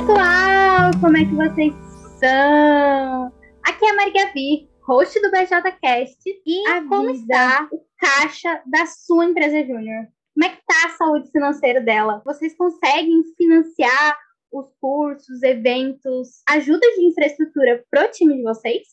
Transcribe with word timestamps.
pessoal! 0.00 0.90
Como 0.98 1.16
é 1.16 1.24
que 1.26 1.34
vocês 1.34 1.74
estão? 2.14 3.32
Aqui 3.62 3.84
é 3.84 3.90
a 3.90 3.94
Maria 3.94 4.24
Gavi, 4.24 4.68
host 4.86 5.20
do 5.20 5.30
BJCast. 5.30 6.22
E 6.46 6.68
Avisa. 6.68 6.88
como 6.88 7.10
está 7.10 7.68
o 7.70 7.84
caixa 7.98 8.62
da 8.64 8.86
sua 8.86 9.26
empresa 9.26 9.60
júnior? 9.62 10.06
Como 10.34 10.46
é 10.46 10.48
que 10.48 10.58
está 10.58 10.86
a 10.86 10.96
saúde 10.96 11.30
financeira 11.30 11.82
dela? 11.82 12.22
Vocês 12.24 12.56
conseguem 12.56 13.22
financiar 13.36 14.16
os 14.50 14.72
cursos, 14.80 15.42
eventos, 15.42 16.42
ajuda 16.48 16.86
de 16.96 17.04
infraestrutura 17.04 17.84
para 17.90 18.06
o 18.06 18.10
time 18.10 18.36
de 18.36 18.42
vocês? 18.42 18.88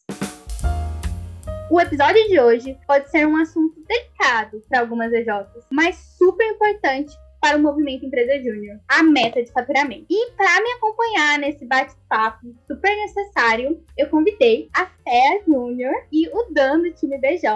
O 1.71 1.79
episódio 1.79 2.27
de 2.27 2.37
hoje 2.37 2.77
pode 2.85 3.09
ser 3.09 3.25
um 3.25 3.37
assunto 3.37 3.81
delicado 3.87 4.61
para 4.67 4.81
algumas 4.81 5.13
EJs, 5.13 5.67
mas 5.71 5.95
super 6.17 6.45
importante 6.47 7.13
para 7.41 7.57
o 7.57 7.61
movimento 7.61 8.05
Empresa 8.05 8.37
Júnior, 8.41 8.79
a 8.87 9.03
meta 9.03 9.43
de 9.43 9.51
faturamento. 9.51 10.05
E 10.09 10.31
para 10.31 10.61
me 10.61 10.69
acompanhar 10.71 11.39
nesse 11.39 11.65
bate-papo 11.65 12.47
super 12.67 12.95
necessário, 12.95 13.81
eu 13.97 14.07
convidei 14.09 14.69
a 14.75 14.85
Fé 14.85 15.41
Júnior 15.47 15.93
e 16.11 16.27
o 16.27 16.53
Dan 16.53 16.79
do 16.79 16.91
time 16.91 17.17
BJ. 17.17 17.47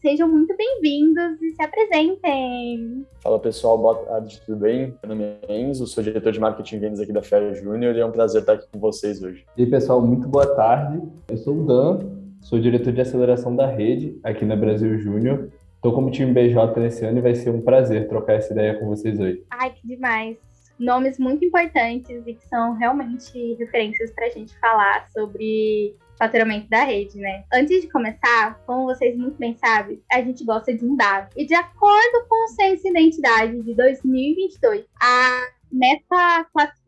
Sejam 0.00 0.28
muito 0.28 0.56
bem-vindos 0.56 1.40
e 1.42 1.50
se 1.50 1.62
apresentem. 1.62 3.06
Fala 3.22 3.38
pessoal, 3.38 3.76
boa 3.76 3.96
tarde, 4.04 4.40
tudo 4.46 4.58
bem? 4.58 4.94
Meu 5.02 5.16
nome 5.16 5.36
é 5.48 5.60
Enzo, 5.60 5.86
sou 5.86 6.02
diretor 6.02 6.32
de 6.32 6.40
marketing 6.40 6.76
e 6.76 6.78
vendas 6.78 7.00
aqui 7.00 7.12
da 7.12 7.22
Fé 7.22 7.54
Júnior 7.54 7.94
e 7.96 8.00
é 8.00 8.06
um 8.06 8.12
prazer 8.12 8.42
estar 8.42 8.54
aqui 8.54 8.66
com 8.72 8.78
vocês 8.78 9.22
hoje. 9.22 9.44
E 9.56 9.62
aí 9.62 9.70
pessoal, 9.70 10.00
muito 10.00 10.28
boa 10.28 10.54
tarde. 10.54 11.02
Eu 11.28 11.36
sou 11.36 11.56
o 11.56 11.66
Dan, 11.66 11.98
sou 12.40 12.58
diretor 12.58 12.92
de 12.92 13.00
aceleração 13.00 13.54
da 13.54 13.66
rede 13.66 14.18
aqui 14.22 14.44
na 14.44 14.56
Brasil 14.56 14.98
Júnior 14.98 15.50
Estou 15.84 15.94
como 15.94 16.10
time 16.10 16.32
BJ 16.32 16.80
nesse 16.80 17.04
ano 17.04 17.18
e 17.18 17.20
vai 17.20 17.34
ser 17.34 17.50
um 17.50 17.60
prazer 17.60 18.08
trocar 18.08 18.36
essa 18.36 18.54
ideia 18.54 18.74
com 18.78 18.86
vocês 18.86 19.20
hoje. 19.20 19.44
Ai, 19.50 19.70
que 19.70 19.86
demais! 19.86 20.38
Nomes 20.80 21.18
muito 21.18 21.44
importantes 21.44 22.26
e 22.26 22.32
que 22.32 22.48
são 22.48 22.72
realmente 22.72 23.54
referências 23.58 24.10
para 24.12 24.24
a 24.24 24.30
gente 24.30 24.58
falar 24.58 25.06
sobre 25.10 25.94
faturamento 26.18 26.70
da 26.70 26.84
rede, 26.84 27.18
né? 27.18 27.44
Antes 27.52 27.82
de 27.82 27.90
começar, 27.90 28.58
como 28.64 28.86
vocês 28.86 29.14
muito 29.14 29.36
bem 29.36 29.54
sabem, 29.58 30.00
a 30.10 30.22
gente 30.22 30.42
gosta 30.42 30.72
de 30.72 30.86
um 30.86 30.96
dado. 30.96 31.28
E 31.36 31.44
de 31.44 31.54
acordo 31.54 32.26
com 32.30 32.44
o 32.46 32.48
Censo 32.54 32.88
Identidade 32.88 33.60
de 33.60 33.74
2022, 33.74 34.86
a 35.02 35.48
meta 35.70 36.46
classificada 36.50 36.83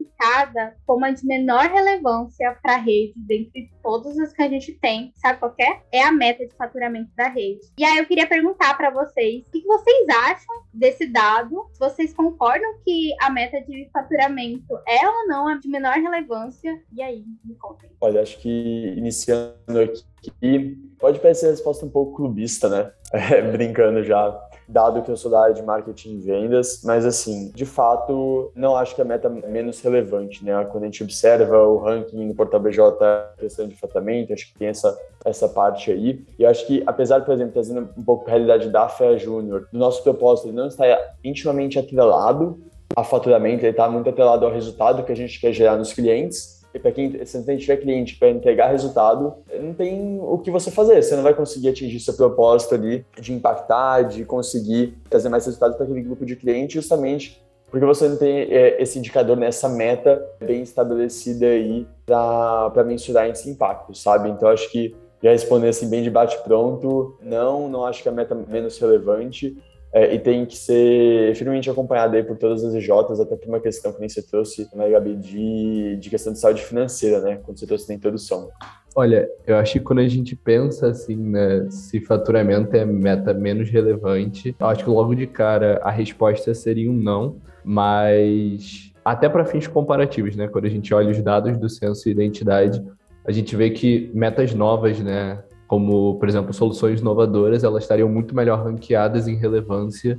como 0.86 1.04
a 1.04 1.10
de 1.10 1.26
menor 1.26 1.66
relevância 1.66 2.56
para 2.62 2.74
a 2.74 2.78
rede, 2.78 3.14
dentre 3.16 3.70
todas 3.82 4.18
as 4.18 4.32
que 4.32 4.42
a 4.42 4.48
gente 4.48 4.72
tem, 4.80 5.12
sabe 5.16 5.38
qual 5.38 5.54
é? 5.58 5.80
É 5.92 6.02
a 6.02 6.12
meta 6.12 6.46
de 6.46 6.54
faturamento 6.56 7.10
da 7.16 7.28
rede. 7.28 7.60
E 7.78 7.84
aí 7.84 7.98
eu 7.98 8.06
queria 8.06 8.26
perguntar 8.26 8.76
para 8.76 8.90
vocês, 8.90 9.44
o 9.46 9.50
que 9.50 9.62
vocês 9.66 10.06
acham 10.08 10.56
desse 10.72 11.06
dado? 11.06 11.66
Vocês 11.78 12.12
concordam 12.12 12.68
que 12.84 13.10
a 13.20 13.30
meta 13.30 13.60
de 13.60 13.88
faturamento 13.92 14.74
é 14.86 15.08
ou 15.08 15.28
não 15.28 15.48
a 15.48 15.58
de 15.58 15.68
menor 15.68 15.94
relevância? 15.94 16.80
E 16.92 17.02
aí, 17.02 17.24
me 17.44 17.54
contem. 17.54 17.90
Olha, 18.00 18.22
acho 18.22 18.38
que 18.38 18.94
iniciando 18.96 19.80
aqui, 19.80 20.76
pode 20.98 21.20
parecer 21.20 21.46
a 21.46 21.50
resposta 21.50 21.86
um 21.86 21.90
pouco 21.90 22.16
clubista, 22.16 22.68
né? 22.68 22.92
É, 23.16 23.40
brincando 23.40 24.04
já 24.04 24.45
dado 24.68 25.02
que 25.02 25.10
eu 25.10 25.16
sou 25.16 25.30
da 25.30 25.42
área 25.42 25.54
de 25.54 25.62
marketing 25.62 26.14
e 26.14 26.18
vendas, 26.18 26.80
mas 26.84 27.04
assim, 27.04 27.50
de 27.54 27.64
fato, 27.64 28.50
não 28.54 28.76
acho 28.76 28.94
que 28.94 29.02
a 29.02 29.04
meta 29.04 29.28
é 29.28 29.48
menos 29.48 29.80
relevante, 29.80 30.44
né? 30.44 30.52
Quando 30.64 30.84
a 30.84 30.86
gente 30.86 31.02
observa 31.02 31.62
o 31.66 31.78
ranking 31.78 32.26
no 32.26 32.34
Portal 32.34 32.60
BJ, 32.60 33.34
questão 33.38 33.68
de 33.68 33.76
faturamento, 33.76 34.32
acho 34.32 34.52
que 34.52 34.58
tem 34.58 34.68
essa, 34.68 34.96
essa 35.24 35.48
parte 35.48 35.90
aí. 35.90 36.24
E 36.38 36.44
acho 36.44 36.66
que, 36.66 36.82
apesar, 36.86 37.24
por 37.24 37.34
exemplo, 37.34 37.52
trazendo 37.52 37.88
um 37.96 38.02
pouco 38.02 38.26
a 38.26 38.30
realidade 38.30 38.68
da 38.70 38.88
FEA 38.88 39.18
Júnior, 39.18 39.68
do 39.72 39.78
nosso 39.78 40.02
propósito 40.02 40.52
não 40.52 40.66
está 40.66 40.84
intimamente 41.22 41.78
atrelado 41.78 42.58
a 42.94 43.04
faturamento, 43.04 43.64
ele 43.64 43.70
está 43.72 43.88
muito 43.88 44.08
atrelado 44.08 44.46
ao 44.46 44.52
resultado 44.52 45.02
que 45.02 45.12
a 45.12 45.16
gente 45.16 45.40
quer 45.40 45.52
gerar 45.52 45.76
nos 45.76 45.92
clientes, 45.92 46.55
e 46.76 46.78
para 46.78 46.92
quem 46.92 47.24
se 47.24 47.38
não 47.38 47.56
tiver 47.56 47.78
cliente 47.78 48.16
para 48.16 48.28
entregar 48.28 48.70
resultado, 48.70 49.34
não 49.60 49.72
tem 49.72 50.18
o 50.20 50.38
que 50.38 50.50
você 50.50 50.70
fazer. 50.70 51.02
Você 51.02 51.16
não 51.16 51.22
vai 51.22 51.34
conseguir 51.34 51.70
atingir 51.70 51.98
seu 52.00 52.14
propósito 52.14 52.74
ali 52.74 53.04
de 53.18 53.32
impactar, 53.32 54.02
de 54.02 54.24
conseguir 54.24 54.94
trazer 55.08 55.30
mais 55.30 55.46
resultados 55.46 55.76
para 55.76 55.84
aquele 55.84 56.02
grupo 56.02 56.26
de 56.26 56.36
clientes, 56.36 56.74
justamente 56.74 57.42
porque 57.70 57.84
você 57.84 58.08
não 58.08 58.16
tem 58.16 58.42
é, 58.42 58.80
esse 58.80 58.98
indicador 58.98 59.36
nessa 59.36 59.68
meta 59.68 60.24
bem 60.38 60.62
estabelecida 60.62 61.46
aí 61.46 61.86
para 62.04 62.84
mensurar 62.84 63.28
esse 63.28 63.50
impacto, 63.50 63.94
sabe? 63.94 64.28
Então 64.28 64.48
acho 64.48 64.70
que 64.70 64.94
já 65.22 65.30
responder 65.30 65.68
assim 65.68 65.88
bem 65.88 66.02
de 66.02 66.10
bate 66.10 66.38
pronto, 66.44 67.16
não, 67.22 67.68
não 67.68 67.84
acho 67.84 68.02
que 68.02 68.08
a 68.08 68.12
meta 68.12 68.34
é 68.34 68.52
menos 68.52 68.78
relevante 68.78 69.56
é, 69.96 70.14
e 70.14 70.18
tem 70.18 70.44
que 70.44 70.58
ser 70.58 71.34
firmemente 71.34 71.70
acompanhado 71.70 72.16
aí 72.16 72.22
por 72.22 72.36
todas 72.36 72.62
as 72.62 72.74
EJs, 72.74 73.18
até 73.18 73.34
por 73.34 73.48
uma 73.48 73.60
questão 73.60 73.90
que 73.94 73.98
nem 73.98 74.10
você 74.10 74.20
trouxe, 74.20 74.68
né, 74.74 74.90
Gabi, 74.90 75.16
de, 75.16 75.96
de 75.96 76.10
questão 76.10 76.34
de 76.34 76.38
saúde 76.38 76.62
financeira, 76.62 77.22
né, 77.22 77.40
quando 77.42 77.58
você 77.58 77.66
trouxe 77.66 77.88
na 77.88 77.94
introdução. 77.94 78.50
Olha, 78.94 79.26
eu 79.46 79.56
acho 79.56 79.72
que 79.72 79.80
quando 79.80 80.00
a 80.00 80.08
gente 80.08 80.36
pensa 80.36 80.88
assim, 80.88 81.16
né, 81.16 81.66
se 81.70 81.98
faturamento 81.98 82.76
é 82.76 82.84
meta 82.84 83.32
menos 83.32 83.70
relevante, 83.70 84.54
eu 84.60 84.66
acho 84.66 84.84
que 84.84 84.90
logo 84.90 85.14
de 85.14 85.26
cara 85.26 85.80
a 85.82 85.90
resposta 85.90 86.52
seria 86.52 86.90
um 86.90 86.94
não, 86.94 87.38
mas 87.64 88.92
até 89.02 89.30
para 89.30 89.46
fins 89.46 89.66
comparativos, 89.66 90.36
né, 90.36 90.46
quando 90.46 90.66
a 90.66 90.70
gente 90.70 90.92
olha 90.92 91.10
os 91.10 91.22
dados 91.22 91.56
do 91.56 91.70
censo 91.70 92.06
e 92.06 92.12
identidade, 92.12 92.84
a 93.24 93.32
gente 93.32 93.56
vê 93.56 93.70
que 93.70 94.10
metas 94.12 94.52
novas, 94.52 95.00
né, 95.00 95.42
como, 95.66 96.18
por 96.18 96.28
exemplo, 96.28 96.52
soluções 96.52 97.00
inovadoras, 97.00 97.64
elas 97.64 97.84
estariam 97.84 98.08
muito 98.08 98.34
melhor 98.34 98.64
ranqueadas 98.64 99.26
em 99.28 99.36
relevância 99.36 100.18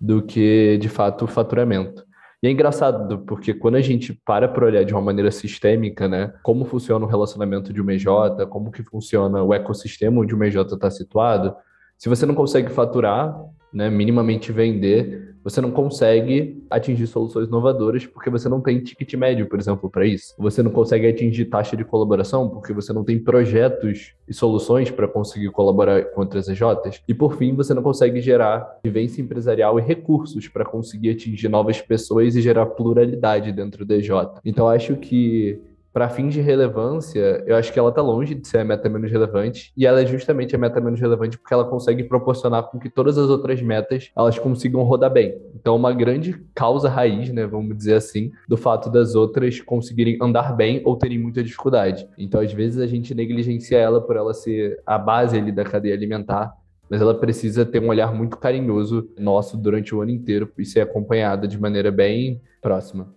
do 0.00 0.22
que, 0.22 0.78
de 0.78 0.88
fato, 0.88 1.24
o 1.24 1.28
faturamento. 1.28 2.04
E 2.42 2.46
é 2.46 2.50
engraçado, 2.50 3.20
porque 3.20 3.54
quando 3.54 3.76
a 3.76 3.80
gente 3.80 4.12
para 4.12 4.46
para 4.46 4.66
olhar 4.66 4.84
de 4.84 4.92
uma 4.92 5.00
maneira 5.00 5.30
sistêmica, 5.30 6.06
né, 6.06 6.34
como 6.42 6.66
funciona 6.66 7.04
o 7.04 7.08
relacionamento 7.08 7.72
de 7.72 7.80
uma 7.80 7.94
EJ, 7.94 8.06
como 8.50 8.70
que 8.70 8.82
funciona 8.82 9.42
o 9.42 9.54
ecossistema 9.54 10.20
onde 10.20 10.34
uma 10.34 10.46
EJ 10.46 10.56
está 10.72 10.90
situado, 10.90 11.56
se 11.96 12.06
você 12.08 12.26
não 12.26 12.34
consegue 12.34 12.70
faturar, 12.70 13.34
né, 13.74 13.90
minimamente 13.90 14.52
vender, 14.52 15.34
você 15.44 15.60
não 15.60 15.70
consegue 15.70 16.64
atingir 16.70 17.06
soluções 17.06 17.48
inovadoras 17.48 18.06
porque 18.06 18.30
você 18.30 18.48
não 18.48 18.62
tem 18.62 18.80
ticket 18.80 19.12
médio, 19.14 19.46
por 19.46 19.58
exemplo, 19.58 19.90
para 19.90 20.06
isso. 20.06 20.34
Você 20.38 20.62
não 20.62 20.70
consegue 20.70 21.06
atingir 21.06 21.44
taxa 21.44 21.76
de 21.76 21.84
colaboração 21.84 22.48
porque 22.48 22.72
você 22.72 22.94
não 22.94 23.04
tem 23.04 23.18
projetos 23.18 24.14
e 24.26 24.32
soluções 24.32 24.90
para 24.90 25.06
conseguir 25.06 25.50
colaborar 25.50 26.02
com 26.06 26.22
outras 26.22 26.48
EJs. 26.48 27.02
E 27.06 27.12
por 27.12 27.36
fim, 27.36 27.54
você 27.54 27.74
não 27.74 27.82
consegue 27.82 28.22
gerar 28.22 28.78
vivência 28.82 29.20
empresarial 29.20 29.78
e 29.78 29.82
recursos 29.82 30.48
para 30.48 30.64
conseguir 30.64 31.10
atingir 31.10 31.50
novas 31.50 31.78
pessoas 31.78 32.34
e 32.34 32.40
gerar 32.40 32.64
pluralidade 32.64 33.52
dentro 33.52 33.84
da 33.84 33.96
EJ. 33.96 34.10
Então 34.46 34.66
acho 34.66 34.96
que 34.96 35.60
para 35.94 36.08
fins 36.08 36.34
de 36.34 36.40
relevância, 36.40 37.44
eu 37.46 37.54
acho 37.54 37.72
que 37.72 37.78
ela 37.78 37.90
está 37.90 38.02
longe 38.02 38.34
de 38.34 38.48
ser 38.48 38.58
a 38.58 38.64
meta 38.64 38.88
menos 38.88 39.12
relevante, 39.12 39.72
e 39.76 39.86
ela 39.86 40.02
é 40.02 40.06
justamente 40.06 40.52
a 40.56 40.58
meta 40.58 40.80
menos 40.80 41.00
relevante 41.00 41.38
porque 41.38 41.54
ela 41.54 41.64
consegue 41.64 42.02
proporcionar 42.02 42.64
com 42.64 42.80
que 42.80 42.90
todas 42.90 43.16
as 43.16 43.30
outras 43.30 43.62
metas 43.62 44.10
elas 44.16 44.36
consigam 44.36 44.82
rodar 44.82 45.12
bem. 45.12 45.38
Então, 45.54 45.76
uma 45.76 45.92
grande 45.92 46.34
causa 46.52 46.88
raiz, 46.88 47.32
né, 47.32 47.46
vamos 47.46 47.76
dizer 47.76 47.94
assim, 47.94 48.32
do 48.48 48.56
fato 48.56 48.90
das 48.90 49.14
outras 49.14 49.60
conseguirem 49.60 50.18
andar 50.20 50.56
bem 50.56 50.82
ou 50.84 50.96
terem 50.96 51.16
muita 51.16 51.44
dificuldade. 51.44 52.08
Então, 52.18 52.40
às 52.40 52.52
vezes 52.52 52.80
a 52.80 52.88
gente 52.88 53.14
negligencia 53.14 53.78
ela 53.78 54.00
por 54.00 54.16
ela 54.16 54.34
ser 54.34 54.82
a 54.84 54.98
base 54.98 55.38
ali 55.38 55.52
da 55.52 55.62
cadeia 55.62 55.94
alimentar, 55.94 56.52
mas 56.90 57.00
ela 57.00 57.14
precisa 57.14 57.64
ter 57.64 57.80
um 57.80 57.86
olhar 57.86 58.12
muito 58.12 58.36
carinhoso 58.36 59.08
nosso 59.16 59.56
durante 59.56 59.94
o 59.94 60.00
ano 60.00 60.10
inteiro 60.10 60.50
e 60.58 60.64
ser 60.64 60.80
acompanhada 60.80 61.46
de 61.46 61.56
maneira 61.56 61.92
bem 61.92 62.42
próxima 62.60 63.14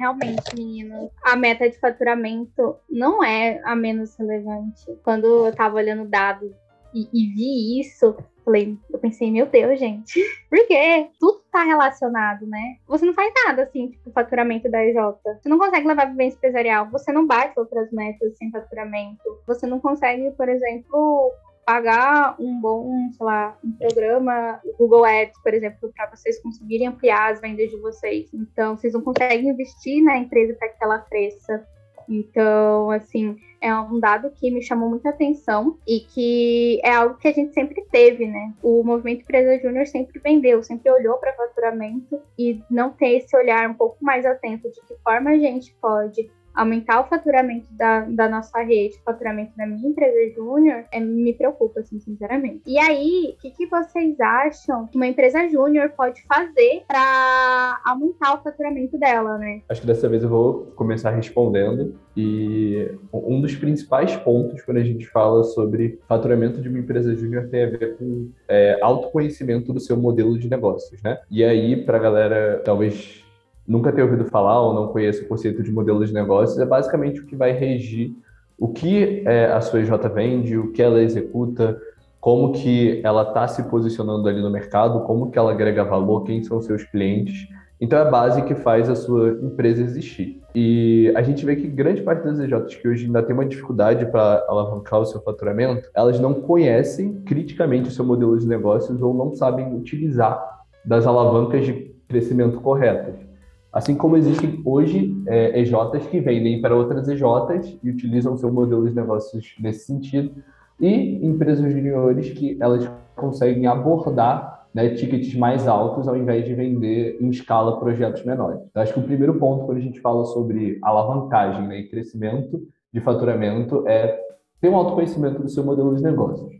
realmente, 0.00 0.54
menino, 0.56 1.10
a 1.22 1.36
meta 1.36 1.68
de 1.68 1.78
faturamento 1.78 2.74
não 2.88 3.22
é 3.22 3.60
a 3.64 3.76
menos 3.76 4.16
relevante. 4.16 4.86
Quando 5.04 5.46
eu 5.46 5.54
tava 5.54 5.76
olhando 5.76 6.08
dados 6.08 6.50
e, 6.94 7.06
e 7.12 7.34
vi 7.34 7.80
isso, 7.80 8.16
falei, 8.42 8.78
eu 8.90 8.98
pensei, 8.98 9.30
meu 9.30 9.44
Deus, 9.44 9.78
gente, 9.78 10.18
por 10.48 10.66
quê? 10.66 11.10
Tudo 11.20 11.42
tá 11.52 11.64
relacionado, 11.64 12.46
né? 12.46 12.76
Você 12.88 13.04
não 13.04 13.12
faz 13.12 13.30
nada 13.44 13.64
assim, 13.64 13.88
tipo, 13.88 14.10
faturamento 14.10 14.70
da 14.70 14.82
EJ. 14.82 14.96
Você 15.22 15.48
não 15.50 15.58
consegue 15.58 15.86
levar 15.86 16.06
vivência 16.06 16.38
empresarial, 16.38 16.90
você 16.90 17.12
não 17.12 17.26
bate 17.26 17.60
outras 17.60 17.92
metas 17.92 18.38
sem 18.38 18.50
faturamento. 18.50 19.22
Você 19.46 19.66
não 19.66 19.78
consegue, 19.80 20.30
por 20.30 20.48
exemplo, 20.48 21.30
pagar 21.64 22.36
um 22.38 22.60
bom, 22.60 22.92
sei 23.12 23.26
lá, 23.26 23.56
um 23.64 23.72
programa 23.72 24.60
Google 24.78 25.04
Ads, 25.04 25.40
por 25.42 25.54
exemplo, 25.54 25.92
para 25.94 26.10
vocês 26.10 26.40
conseguirem 26.42 26.88
ampliar 26.88 27.32
as 27.32 27.40
vendas 27.40 27.70
de 27.70 27.76
vocês. 27.76 28.28
Então, 28.32 28.76
vocês 28.76 28.92
não 28.92 29.02
conseguem 29.02 29.48
investir 29.48 30.02
na 30.02 30.18
empresa 30.18 30.54
para 30.54 30.68
que 30.68 30.82
ela 30.82 30.98
cresça. 30.98 31.66
Então, 32.08 32.90
assim, 32.90 33.36
é 33.60 33.72
um 33.72 34.00
dado 34.00 34.30
que 34.32 34.50
me 34.50 34.62
chamou 34.62 34.88
muita 34.88 35.10
atenção 35.10 35.78
e 35.86 36.00
que 36.00 36.80
é 36.82 36.92
algo 36.92 37.16
que 37.16 37.28
a 37.28 37.32
gente 37.32 37.54
sempre 37.54 37.82
teve, 37.90 38.26
né? 38.26 38.52
O 38.62 38.82
movimento 38.82 39.22
Empresa 39.22 39.62
Júnior 39.62 39.86
sempre 39.86 40.18
vendeu, 40.18 40.62
sempre 40.62 40.90
olhou 40.90 41.18
para 41.18 41.34
faturamento 41.34 42.20
e 42.36 42.60
não 42.68 42.90
ter 42.90 43.18
esse 43.18 43.36
olhar 43.36 43.68
um 43.70 43.74
pouco 43.74 43.96
mais 44.04 44.26
atento 44.26 44.68
de 44.70 44.80
que 44.86 44.94
forma 45.04 45.30
a 45.30 45.38
gente 45.38 45.72
pode 45.80 46.28
aumentar 46.54 47.00
o 47.00 47.08
faturamento 47.08 47.66
da, 47.72 48.00
da 48.00 48.28
nossa 48.28 48.60
rede, 48.62 48.96
o 48.96 49.02
faturamento 49.04 49.52
da 49.56 49.66
minha 49.66 49.88
empresa 49.88 50.34
júnior, 50.34 50.84
é, 50.92 51.00
me 51.00 51.32
preocupa, 51.32 51.80
assim, 51.80 51.98
sinceramente. 51.98 52.62
E 52.66 52.78
aí, 52.78 53.34
o 53.36 53.40
que, 53.40 53.50
que 53.50 53.66
vocês 53.66 54.18
acham 54.20 54.86
que 54.86 54.96
uma 54.96 55.06
empresa 55.06 55.48
júnior 55.48 55.90
pode 55.90 56.22
fazer 56.22 56.82
para 56.86 57.80
aumentar 57.84 58.34
o 58.34 58.42
faturamento 58.42 58.98
dela, 58.98 59.38
né? 59.38 59.62
Acho 59.68 59.80
que 59.80 59.86
dessa 59.86 60.08
vez 60.08 60.22
eu 60.22 60.28
vou 60.28 60.66
começar 60.76 61.10
respondendo. 61.10 61.98
E 62.16 62.90
um 63.12 63.40
dos 63.40 63.54
principais 63.54 64.16
pontos 64.16 64.62
quando 64.62 64.78
a 64.78 64.84
gente 64.84 65.06
fala 65.06 65.44
sobre 65.44 65.98
faturamento 66.08 66.60
de 66.60 66.68
uma 66.68 66.78
empresa 66.78 67.14
júnior 67.14 67.48
tem 67.48 67.64
a 67.64 67.70
ver 67.70 67.96
com 67.96 68.30
é, 68.48 68.78
autoconhecimento 68.82 69.72
do 69.72 69.80
seu 69.80 69.96
modelo 69.96 70.38
de 70.38 70.48
negócios, 70.48 71.00
né? 71.02 71.20
E 71.30 71.44
aí, 71.44 71.84
para 71.84 71.98
galera 71.98 72.60
talvez 72.64 73.24
nunca 73.70 73.92
ter 73.92 74.02
ouvido 74.02 74.24
falar 74.24 74.60
ou 74.60 74.74
não 74.74 74.88
conheça 74.88 75.22
o 75.22 75.28
conceito 75.28 75.62
de 75.62 75.70
modelo 75.70 76.04
de 76.04 76.12
negócios, 76.12 76.58
é 76.58 76.66
basicamente 76.66 77.20
o 77.20 77.26
que 77.26 77.36
vai 77.36 77.52
regir 77.52 78.12
o 78.58 78.68
que 78.68 79.22
é, 79.24 79.46
a 79.46 79.60
sua 79.60 79.80
EJ 79.80 79.90
vende, 80.12 80.58
o 80.58 80.72
que 80.72 80.82
ela 80.82 81.00
executa, 81.00 81.80
como 82.20 82.52
que 82.52 83.00
ela 83.04 83.22
está 83.22 83.46
se 83.46 83.62
posicionando 83.62 84.28
ali 84.28 84.42
no 84.42 84.50
mercado, 84.50 85.04
como 85.04 85.30
que 85.30 85.38
ela 85.38 85.52
agrega 85.52 85.84
valor, 85.84 86.24
quem 86.24 86.42
são 86.42 86.60
seus 86.60 86.82
clientes. 86.82 87.46
Então 87.80 87.98
é 87.98 88.02
a 88.02 88.10
base 88.10 88.42
que 88.42 88.54
faz 88.56 88.90
a 88.90 88.96
sua 88.96 89.38
empresa 89.40 89.82
existir. 89.82 90.42
E 90.52 91.10
a 91.16 91.22
gente 91.22 91.46
vê 91.46 91.54
que 91.54 91.68
grande 91.68 92.02
parte 92.02 92.24
das 92.24 92.40
EJs 92.40 92.74
que 92.74 92.88
hoje 92.88 93.06
ainda 93.06 93.22
tem 93.22 93.32
uma 93.32 93.46
dificuldade 93.46 94.04
para 94.06 94.44
alavancar 94.48 95.00
o 95.00 95.06
seu 95.06 95.22
faturamento, 95.22 95.88
elas 95.94 96.18
não 96.18 96.34
conhecem 96.34 97.22
criticamente 97.22 97.88
o 97.88 97.92
seu 97.92 98.04
modelo 98.04 98.36
de 98.36 98.46
negócios 98.46 99.00
ou 99.00 99.14
não 99.14 99.32
sabem 99.32 99.72
utilizar 99.74 100.60
das 100.84 101.06
alavancas 101.06 101.64
de 101.64 101.94
crescimento 102.08 102.60
corretas. 102.60 103.29
Assim 103.72 103.94
como 103.94 104.16
existem 104.16 104.60
hoje 104.64 105.14
é, 105.26 105.60
EJs 105.60 106.06
que 106.10 106.20
vendem 106.20 106.60
para 106.60 106.74
outras 106.74 107.08
EJs 107.08 107.78
e 107.82 107.90
utilizam 107.90 108.36
seu 108.36 108.52
modelo 108.52 108.88
de 108.88 108.94
negócios 108.94 109.54
nesse 109.60 109.86
sentido, 109.86 110.34
e 110.80 111.24
empresas 111.24 111.70
juniores 111.72 112.30
que 112.30 112.56
elas 112.60 112.90
conseguem 113.14 113.66
abordar 113.66 114.66
né, 114.74 114.88
tickets 114.90 115.34
mais 115.34 115.68
altos 115.68 116.08
ao 116.08 116.16
invés 116.16 116.44
de 116.44 116.54
vender 116.54 117.18
em 117.20 117.28
escala 117.28 117.78
projetos 117.78 118.24
menores. 118.24 118.60
Então, 118.70 118.82
acho 118.82 118.94
que 118.94 119.00
o 119.00 119.04
primeiro 119.04 119.34
ponto 119.34 119.66
quando 119.66 119.78
a 119.78 119.82
gente 119.82 120.00
fala 120.00 120.24
sobre 120.24 120.78
alavancagem 120.82 121.66
né, 121.66 121.80
e 121.80 121.88
crescimento 121.88 122.62
de 122.92 123.00
faturamento 123.00 123.86
é 123.86 124.18
ter 124.60 124.68
um 124.68 124.76
autoconhecimento 124.76 125.42
do 125.42 125.48
seu 125.48 125.64
modelo 125.64 125.94
de 125.94 126.02
negócios. 126.02 126.50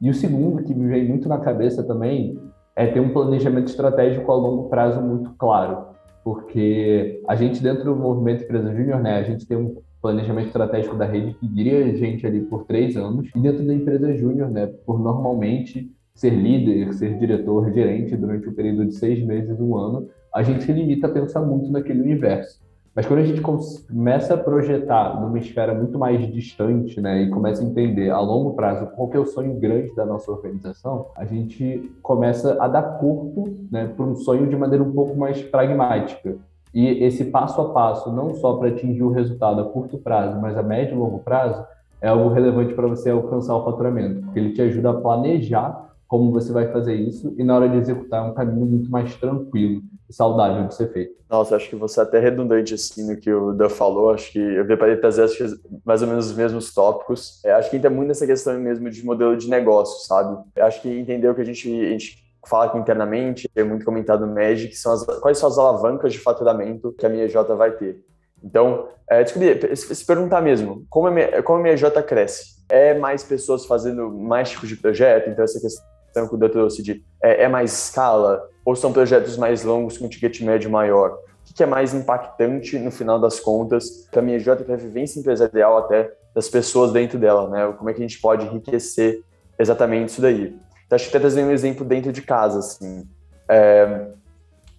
E 0.00 0.10
o 0.10 0.14
segundo, 0.14 0.62
que 0.64 0.74
me 0.74 0.88
vem 0.88 1.08
muito 1.08 1.28
na 1.28 1.38
cabeça 1.38 1.82
também, 1.82 2.38
é 2.74 2.86
ter 2.86 3.00
um 3.00 3.12
planejamento 3.12 3.68
estratégico 3.68 4.30
a 4.30 4.34
longo 4.34 4.68
prazo 4.68 5.00
muito 5.00 5.30
claro. 5.38 5.86
Porque 6.24 7.22
a 7.28 7.34
gente, 7.34 7.62
dentro 7.62 7.84
do 7.84 7.96
movimento 7.96 8.44
Empresa 8.44 8.74
Júnior, 8.74 9.00
né, 9.00 9.18
a 9.18 9.22
gente 9.22 9.46
tem 9.46 9.56
um 9.56 9.76
planejamento 10.00 10.48
estratégico 10.48 10.96
da 10.96 11.04
rede 11.04 11.34
que 11.34 11.46
guia 11.46 11.84
a 11.84 11.94
gente 11.94 12.26
ali 12.26 12.40
por 12.40 12.64
três 12.64 12.96
anos. 12.96 13.28
E 13.34 13.40
dentro 13.40 13.64
da 13.64 13.74
empresa 13.74 14.14
Júnior, 14.16 14.50
né, 14.50 14.66
por 14.84 15.00
normalmente 15.00 15.90
ser 16.14 16.30
líder, 16.30 16.92
ser 16.92 17.18
diretor, 17.18 17.72
gerente 17.72 18.16
durante 18.16 18.48
um 18.48 18.52
período 18.52 18.86
de 18.86 18.94
seis 18.94 19.24
meses, 19.24 19.58
um 19.58 19.76
ano, 19.76 20.08
a 20.34 20.42
gente 20.42 20.64
se 20.64 20.72
limita 20.72 21.06
a 21.06 21.10
pensar 21.10 21.40
muito 21.40 21.70
naquele 21.70 22.00
universo. 22.00 22.60
Mas 22.94 23.06
quando 23.06 23.20
a 23.20 23.24
gente 23.24 23.40
começa 23.40 24.34
a 24.34 24.36
projetar 24.36 25.18
numa 25.18 25.38
esfera 25.38 25.74
muito 25.74 25.98
mais 25.98 26.30
distante, 26.30 27.00
né, 27.00 27.22
e 27.22 27.30
começa 27.30 27.62
a 27.62 27.66
entender 27.66 28.10
a 28.10 28.20
longo 28.20 28.52
prazo 28.52 28.86
qual 28.94 29.10
é 29.14 29.18
o 29.18 29.24
sonho 29.24 29.54
grande 29.54 29.94
da 29.94 30.04
nossa 30.04 30.30
organização, 30.30 31.06
a 31.16 31.24
gente 31.24 31.90
começa 32.02 32.62
a 32.62 32.68
dar 32.68 32.98
corpo, 32.98 33.48
né, 33.70 33.86
para 33.86 34.04
um 34.04 34.14
sonho 34.14 34.46
de 34.46 34.56
maneira 34.56 34.84
um 34.84 34.92
pouco 34.92 35.16
mais 35.16 35.40
pragmática. 35.40 36.36
E 36.74 36.86
esse 37.02 37.26
passo 37.26 37.62
a 37.62 37.70
passo, 37.70 38.12
não 38.12 38.34
só 38.34 38.56
para 38.56 38.68
atingir 38.68 39.02
o 39.02 39.10
resultado 39.10 39.62
a 39.62 39.64
curto 39.64 39.96
prazo, 39.96 40.38
mas 40.38 40.56
a 40.56 40.62
médio 40.62 40.94
e 40.94 40.98
longo 40.98 41.18
prazo, 41.20 41.64
é 41.98 42.08
algo 42.08 42.28
relevante 42.28 42.74
para 42.74 42.86
você 42.86 43.08
alcançar 43.08 43.54
o 43.56 43.64
faturamento, 43.64 44.20
porque 44.20 44.38
ele 44.38 44.52
te 44.52 44.60
ajuda 44.60 44.90
a 44.90 44.94
planejar 44.94 45.92
como 46.06 46.30
você 46.30 46.52
vai 46.52 46.68
fazer 46.70 46.94
isso 46.94 47.34
e 47.38 47.44
na 47.44 47.56
hora 47.56 47.68
de 47.70 47.76
executar 47.78 48.22
é 48.22 48.30
um 48.30 48.34
caminho 48.34 48.66
muito 48.66 48.90
mais 48.90 49.16
tranquilo 49.16 49.80
saudável 50.12 50.66
de 50.66 50.74
ser 50.74 50.92
feito. 50.92 51.14
Nossa, 51.28 51.56
acho 51.56 51.68
que 51.68 51.76
você 51.76 52.00
é 52.00 52.02
até 52.02 52.18
redundante 52.18 52.74
assim 52.74 53.06
no 53.06 53.16
que 53.16 53.32
o 53.32 53.52
Dan 53.52 53.68
falou, 53.68 54.10
acho 54.10 54.30
que 54.32 54.38
eu 54.38 54.64
para 54.76 54.96
trazer 54.96 55.24
acho 55.24 55.60
mais 55.84 56.02
ou 56.02 56.08
menos 56.08 56.26
os 56.26 56.36
mesmos 56.36 56.72
tópicos. 56.72 57.42
É, 57.44 57.52
acho 57.52 57.70
que 57.70 57.76
entra 57.76 57.90
muito 57.90 58.08
nessa 58.08 58.26
questão 58.26 58.58
mesmo 58.58 58.90
de 58.90 59.04
modelo 59.04 59.36
de 59.36 59.48
negócio, 59.48 60.06
sabe? 60.06 60.38
Eu 60.54 60.64
acho 60.64 60.80
que 60.82 60.88
entender 60.88 61.28
o 61.28 61.34
que 61.34 61.40
a 61.40 61.44
gente, 61.44 61.68
a 61.68 61.88
gente 61.88 62.18
fala 62.46 62.66
aqui 62.66 62.78
internamente, 62.78 63.48
é 63.56 63.62
muito 63.62 63.84
comentado 63.84 64.26
no 64.26 64.34
Magic, 64.34 64.74
são 64.76 64.92
as, 64.92 65.04
quais 65.20 65.38
são 65.38 65.48
as 65.48 65.58
alavancas 65.58 66.12
de 66.12 66.18
faturamento 66.18 66.92
que 66.92 67.06
a 67.06 67.08
minha 67.08 67.24
EJ 67.24 67.34
vai 67.56 67.72
ter. 67.72 68.04
Então, 68.44 68.88
é, 69.08 69.24
se 69.24 70.04
perguntar 70.04 70.40
mesmo, 70.42 70.84
como 70.90 71.06
a, 71.06 71.10
minha, 71.10 71.42
como 71.42 71.58
a 71.58 71.62
minha 71.62 71.74
EJ 71.74 71.84
cresce? 72.06 72.62
É 72.68 72.98
mais 72.98 73.22
pessoas 73.22 73.64
fazendo 73.66 74.10
mais 74.10 74.50
tipos 74.50 74.68
de 74.68 74.76
projeto? 74.76 75.30
Então, 75.30 75.44
essa 75.44 75.60
questão 75.60 75.92
questão 76.12 76.28
que 76.28 76.34
o 76.34 76.38
doutor 76.38 76.52
trouxe 76.52 76.82
de 76.82 77.02
é, 77.22 77.44
é, 77.44 77.48
mais 77.48 77.72
escala 77.72 78.46
ou 78.64 78.76
são 78.76 78.92
projetos 78.92 79.36
mais 79.36 79.64
longos 79.64 79.98
com 79.98 80.08
ticket 80.08 80.40
médio 80.40 80.70
maior? 80.70 81.18
O 81.50 81.54
que 81.54 81.62
é 81.62 81.66
mais 81.66 81.92
impactante 81.92 82.78
no 82.78 82.90
final 82.90 83.20
das 83.20 83.38
contas 83.38 84.06
para 84.10 84.20
a 84.20 84.22
minha 84.22 84.38
J 84.38 84.64
para 84.64 84.74
a 84.74 84.78
vivência 84.78 85.20
empresarial 85.20 85.78
até 85.78 86.12
das 86.34 86.48
pessoas 86.48 86.92
dentro 86.92 87.18
dela, 87.18 87.48
né? 87.48 87.74
Como 87.76 87.90
é 87.90 87.92
que 87.92 87.98
a 87.98 88.06
gente 88.06 88.20
pode 88.20 88.46
enriquecer 88.46 89.22
exatamente 89.58 90.10
isso 90.10 90.22
daí? 90.22 90.56
Então, 90.86 90.96
acho 90.96 91.04
que 91.04 91.10
até 91.10 91.20
trazer 91.20 91.44
um 91.44 91.50
exemplo 91.50 91.84
dentro 91.84 92.12
de 92.12 92.22
casa, 92.22 92.58
assim. 92.58 93.06
É, 93.48 94.06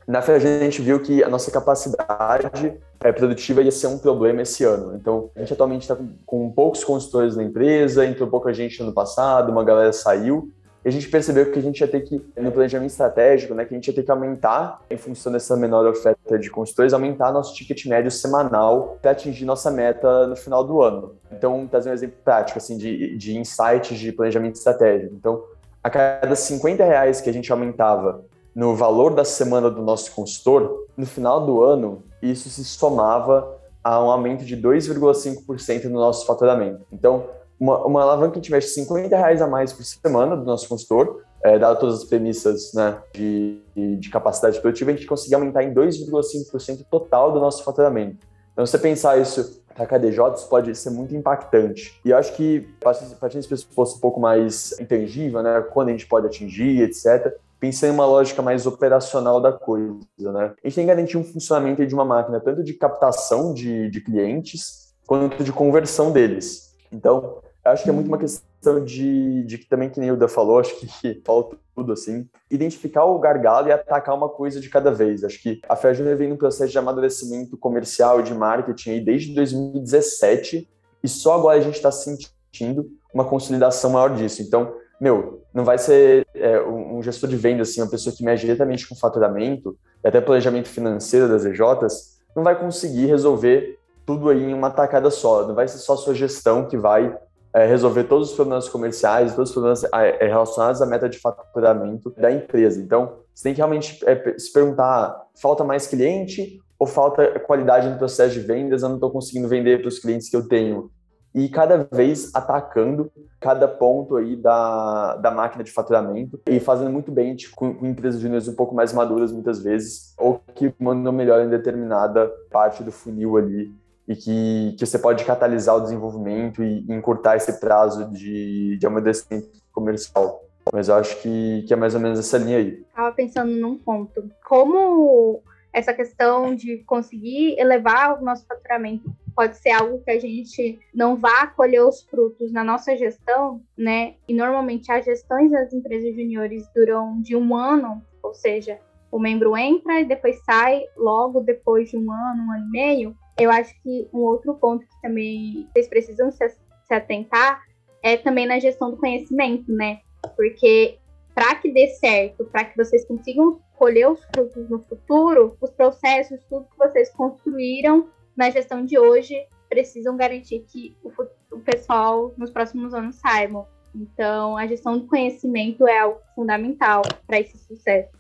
na 0.08 0.22
FEAG 0.22 0.46
a 0.46 0.60
gente 0.60 0.82
viu 0.82 1.00
que 1.00 1.24
a 1.24 1.30
nossa 1.30 1.50
capacidade 1.50 2.74
é, 3.00 3.12
produtiva 3.12 3.62
ia 3.62 3.72
ser 3.72 3.88
um 3.88 3.98
problema 3.98 4.42
esse 4.42 4.64
ano. 4.64 4.96
Então, 4.96 5.30
a 5.36 5.40
gente 5.40 5.54
atualmente 5.54 5.82
está 5.84 5.96
com, 5.96 6.10
com, 6.26 6.52
poucos 6.52 6.84
consultores 6.84 7.36
na 7.36 7.44
empresa, 7.44 8.06
entrou 8.06 8.30
pouca 8.30 8.54
gente 8.54 8.80
no 8.80 8.86
ano 8.86 8.94
passado, 8.94 9.52
uma 9.52 9.64
galera 9.64 9.94
saiu, 9.94 10.52
e 10.84 10.90
a 10.90 10.92
gente 10.92 11.08
percebeu 11.08 11.50
que 11.52 11.58
a 11.58 11.62
gente 11.62 11.80
ia 11.80 11.88
ter 11.88 12.02
que, 12.02 12.22
no 12.36 12.52
planejamento 12.52 12.92
estratégico, 12.92 13.54
né, 13.54 13.64
que 13.64 13.74
a 13.74 13.78
gente 13.78 13.88
ia 13.88 13.94
ter 13.94 14.04
que 14.04 14.12
aumentar, 14.12 14.82
em 14.90 14.98
função 14.98 15.32
dessa 15.32 15.56
menor 15.56 15.86
oferta 15.86 16.38
de 16.38 16.50
consultores, 16.50 16.94
aumentar 16.94 17.32
nosso 17.32 17.56
ticket 17.56 17.86
médio 17.86 18.12
semanal 18.12 18.98
para 19.02 19.12
atingir 19.12 19.46
nossa 19.46 19.72
meta 19.72 20.28
no 20.28 20.36
final 20.36 20.64
do 20.64 20.82
ano. 20.82 21.16
Então, 21.32 21.66
trazer 21.68 21.90
um 21.90 21.94
exemplo 21.94 22.18
prático, 22.24 22.58
assim, 22.58 22.78
de, 22.78 23.16
de 23.16 23.38
insights 23.38 23.98
de 23.98 24.12
planejamento 24.12 24.56
estratégico. 24.56 25.16
Então, 25.16 25.44
a 25.82 25.90
cada 25.90 26.36
50 26.36 26.84
reais 26.84 27.22
que 27.22 27.30
a 27.30 27.34
gente 27.34 27.52
aumentava 27.52 28.26
no 28.54 28.76
valor 28.76 29.14
da 29.14 29.24
semana 29.24 29.70
do 29.70 29.82
nosso 29.82 30.12
consultor, 30.12 30.88
no 30.98 31.06
final 31.06 31.46
do 31.46 31.64
ano, 31.64 32.04
isso 32.22 32.50
se 32.50 32.64
somava 32.64 33.58
a 33.84 34.02
um 34.04 34.10
aumento 34.10 34.46
de 34.46 34.56
2,5% 34.56 35.86
no 35.86 36.00
nosso 36.00 36.26
faturamento. 36.26 36.86
Então, 36.92 37.26
uma, 37.64 37.86
uma 37.86 38.02
alavanca 38.02 38.34
que 38.34 38.42
tivesse 38.42 38.74
50 38.74 39.16
reais 39.16 39.42
a 39.42 39.48
mais 39.48 39.72
por 39.72 39.86
semana 39.86 40.36
do 40.36 40.44
nosso 40.44 40.68
consultor, 40.68 41.24
é, 41.42 41.58
dado 41.58 41.80
todas 41.80 42.00
as 42.00 42.04
premissas 42.04 42.74
né, 42.74 42.98
de, 43.14 43.62
de 43.98 44.10
capacidade 44.10 44.60
produtiva, 44.60 44.92
a 44.92 44.94
gente 44.94 45.08
conseguia 45.08 45.38
aumentar 45.38 45.64
em 45.64 45.74
2,5% 45.74 46.86
total 46.92 47.32
do 47.32 47.40
nosso 47.40 47.64
faturamento. 47.64 48.28
Então, 48.52 48.66
você 48.66 48.78
pensar 48.78 49.18
isso 49.18 49.64
para 49.74 49.86
KDJs, 49.86 50.44
pode 50.44 50.76
ser 50.76 50.90
muito 50.90 51.16
impactante. 51.16 52.00
E 52.04 52.10
eu 52.10 52.18
acho 52.18 52.36
que, 52.36 52.68
partindo 52.82 53.16
desse 53.36 53.48
pressuposto 53.48 53.98
um 53.98 54.02
pouco 54.02 54.20
mais 54.20 54.78
intangível, 54.80 55.42
né, 55.42 55.62
quando 55.74 55.88
a 55.88 55.92
gente 55.92 56.06
pode 56.06 56.28
atingir, 56.28 56.82
etc., 56.82 57.34
pensando 57.62 57.92
em 57.92 57.94
uma 57.94 58.06
lógica 58.06 58.42
mais 58.42 58.66
operacional 58.66 59.40
da 59.40 59.54
coisa. 59.54 59.96
Né? 60.20 60.54
A 60.64 60.68
gente 60.68 60.76
tem 60.76 60.84
que 60.84 60.94
garantir 60.94 61.18
um 61.18 61.24
funcionamento 61.24 61.86
de 61.86 61.94
uma 61.96 62.04
máquina, 62.04 62.42
tanto 62.42 62.62
de 62.62 62.74
captação 62.74 63.54
de, 63.54 63.90
de 63.90 64.02
clientes, 64.02 64.94
quanto 65.08 65.44
de 65.46 65.52
conversão 65.54 66.12
deles. 66.12 66.74
Então, 66.92 67.42
acho 67.66 67.84
que 67.84 67.90
é 67.90 67.94
muito 67.94 68.08
uma 68.08 68.18
questão 68.18 68.84
de, 68.84 69.44
de 69.44 69.58
também 69.60 69.90
que 69.90 70.00
nem 70.00 70.12
o 70.12 70.18
Da 70.18 70.28
falou, 70.28 70.60
acho 70.60 70.76
que 70.80 71.22
falta 71.26 71.58
tudo 71.76 71.94
assim, 71.94 72.28
identificar 72.50 73.06
o 73.06 73.20
gargalo 73.20 73.68
e 73.68 73.72
atacar 73.72 74.16
uma 74.16 74.30
coisa 74.30 74.60
de 74.60 74.70
cada 74.70 74.92
vez. 74.92 75.24
Acho 75.24 75.42
que 75.42 75.60
a 75.68 75.76
Fair 75.76 75.96
vem 76.16 76.30
num 76.30 76.38
processo 76.38 76.72
de 76.72 76.78
amadurecimento 76.78 77.58
comercial 77.58 78.20
e 78.20 78.24
de 78.24 78.34
marketing 78.34 78.92
aí 78.92 79.00
desde 79.04 79.34
2017 79.34 80.70
e 81.04 81.08
só 81.08 81.36
agora 81.36 81.58
a 81.58 81.62
gente 81.62 81.76
está 81.76 81.92
sentindo 81.92 82.90
uma 83.14 83.26
consolidação 83.26 83.92
maior 83.92 84.16
disso. 84.16 84.42
Então, 84.42 84.76
meu, 85.00 85.44
não 85.54 85.66
vai 85.66 85.78
ser 85.78 86.26
é, 86.34 86.62
um 86.62 87.02
gestor 87.04 87.30
de 87.30 87.36
venda, 87.36 87.64
assim, 87.64 87.82
uma 87.82 87.90
pessoa 87.90 88.16
que 88.16 88.24
mexe 88.24 88.46
diretamente 88.46 88.88
com 88.88 88.96
faturamento 88.96 89.78
e 90.04 90.08
até 90.08 90.22
planejamento 90.22 90.70
financeiro 90.70 91.28
das 91.28 91.46
EJs, 91.46 92.14
não 92.36 92.44
vai 92.44 92.58
conseguir 92.58 93.06
resolver 93.06 93.78
tudo 94.06 94.30
aí 94.30 94.44
em 94.44 94.54
uma 94.54 94.70
tacada 94.70 95.10
só. 95.12 95.46
Não 95.48 95.56
vai 95.56 95.68
ser 95.68 95.78
só 95.78 95.94
a 95.94 95.98
sua 95.98 96.14
gestão 96.14 96.68
que 96.68 96.78
vai 96.78 97.16
é, 97.54 97.66
resolver 97.66 98.06
todos 98.06 98.32
os 98.32 98.36
problemas 98.36 98.68
comerciais, 98.68 99.36
todos 99.36 99.50
os 99.50 99.54
problemas 99.54 99.84
é, 99.84 100.26
relacionados 100.26 100.82
à 100.82 100.86
meta 100.86 101.08
de 101.08 101.20
faturamento 101.20 102.12
da 102.18 102.32
empresa. 102.32 102.82
Então, 102.82 103.18
você 103.34 103.44
tem 103.44 103.54
que 103.54 103.60
realmente 103.60 104.04
é, 104.06 104.38
se 104.38 104.52
perguntar: 104.52 105.16
falta 105.40 105.64
mais 105.64 105.86
cliente 105.86 106.60
ou 106.80 106.88
falta 106.88 107.40
qualidade 107.40 107.90
no 107.90 107.98
processo 107.98 108.34
de 108.34 108.40
vendas? 108.40 108.82
Eu 108.82 108.90
não 108.90 108.96
estou 108.96 109.12
conseguindo 109.12 109.48
vender 109.48 109.80
para 109.80 109.88
os 109.88 110.00
clientes 110.00 110.30
que 110.30 110.36
eu 110.36 110.48
tenho. 110.48 110.90
E 111.36 111.50
cada 111.50 111.88
vez 111.92 112.30
atacando 112.36 113.12
cada 113.42 113.68
ponto 113.68 114.16
aí 114.16 114.36
da, 114.36 115.16
da 115.18 115.32
máquina 115.32 115.64
de 115.64 115.72
faturamento 115.72 116.40
e 116.48 116.60
fazendo 116.60 116.92
muito 116.92 117.12
bem 117.12 117.36
tipo, 117.36 117.56
com, 117.56 117.70
empresas 117.82 118.22
júniores 118.22 118.48
um 118.48 118.56
pouco 118.56 118.76
mais 118.76 118.94
maduras 118.94 119.32
muitas 119.32 119.62
vezes 119.62 120.14
ou 120.18 120.40
que 120.54 120.74
mandam 120.80 121.12
melhor 121.12 121.44
em 121.44 121.50
determinada 121.50 122.32
parte 122.52 122.84
do 122.84 122.92
funil 122.92 123.36
ali 123.36 123.74
e 124.08 124.16
que, 124.16 124.76
que 124.78 124.86
você 124.86 125.00
pode 125.00 125.24
catalisar 125.24 125.76
o 125.76 125.82
desenvolvimento 125.82 126.64
e, 126.64 126.86
e 126.88 126.94
encurtar 126.94 127.38
esse 127.38 127.60
prazo 127.60 128.10
de, 128.12 128.78
de 128.78 128.86
amadurecimento 128.86 129.50
comercial. 129.72 130.44
Mas 130.72 130.88
eu 130.88 130.96
acho 130.96 131.22
que, 131.22 131.64
que 131.68 131.74
é 131.74 131.76
mais 131.76 131.94
ou 131.94 132.02
menos 132.02 132.20
essa 132.20 132.38
linha 132.38 132.58
aí. 132.58 132.84
Estava 132.90 133.12
pensando 133.14 133.52
num 133.52 133.78
ponto. 133.78 134.30
Como 134.46 135.42
essa 135.74 135.94
questão 135.94 136.56
de 136.56 136.78
conseguir 136.86 137.60
elevar 137.60 138.22
o 138.22 138.24
nosso 138.24 138.46
faturamento 138.46 139.12
pode 139.36 139.58
ser 139.58 139.72
algo 139.72 140.02
que 140.04 140.12
a 140.12 140.20
gente 140.20 140.80
não 140.94 141.16
vá 141.18 141.48
colher 141.48 141.84
os 141.84 142.04
frutos 142.04 142.52
na 142.52 142.64
nossa 142.64 142.96
gestão, 142.96 143.62
né? 143.76 144.14
E 144.28 144.34
normalmente 144.34 144.92
as 144.92 145.04
gestões 145.04 145.52
das 145.52 145.74
empresas 145.74 146.16
juniores 146.16 146.64
duram 146.76 147.20
de 147.20 147.36
um 147.36 147.56
ano, 147.56 148.02
ou 148.22 148.34
seja, 148.36 148.80
o 149.12 149.20
membro 149.20 149.58
entra 149.58 150.00
e 150.00 150.06
depois 150.06 150.40
sai 150.44 150.84
logo 150.96 151.42
depois 151.42 151.90
de 151.90 151.98
um 151.98 152.12
ano, 152.12 152.44
um 152.44 152.52
ano 152.52 152.66
e 152.68 152.70
meio. 152.70 153.18
Eu 153.40 153.50
acho 153.52 153.74
que 153.82 154.08
um 154.14 154.20
outro 154.20 154.54
ponto 154.56 154.86
que 154.86 155.02
também 155.02 155.68
vocês 155.72 155.88
precisam 155.88 156.32
se, 156.32 156.48
se 156.50 156.94
atentar 156.94 157.62
é 158.02 158.18
também 158.18 158.46
na 158.46 158.60
gestão 158.60 158.92
do 158.92 158.98
conhecimento, 158.98 159.72
né? 159.72 160.02
Porque 160.36 161.00
para 161.34 161.56
que 161.56 161.72
dê 161.72 161.88
certo, 161.88 162.46
para 162.46 162.66
que 162.66 162.78
vocês 162.78 163.06
consigam 163.06 163.60
colher 163.78 164.10
os 164.10 164.24
frutos 164.26 164.70
no 164.70 164.80
futuro, 164.80 165.58
os 165.60 165.72
processos, 165.72 166.40
tudo 166.50 166.68
que 166.70 166.78
vocês 166.78 167.10
construíram 167.12 168.08
na 168.36 168.50
gestão 168.50 168.86
de 168.86 169.00
hoje, 169.00 169.36
precisam 169.68 170.16
garantir 170.16 170.64
que 170.68 170.96
o, 171.04 171.12
o 171.56 171.60
pessoal 171.60 172.34
nos 172.38 172.52
próximos 172.52 172.94
anos 172.94 173.16
saibam. 173.16 173.66
Então, 173.96 174.58
a 174.58 174.66
gestão 174.66 174.98
do 174.98 175.08
conhecimento 175.08 175.88
é 175.88 176.00
algo 176.00 176.20
fundamental 176.36 177.04
para 177.28 177.40
esse 177.40 177.58
sucesso. 177.58 178.12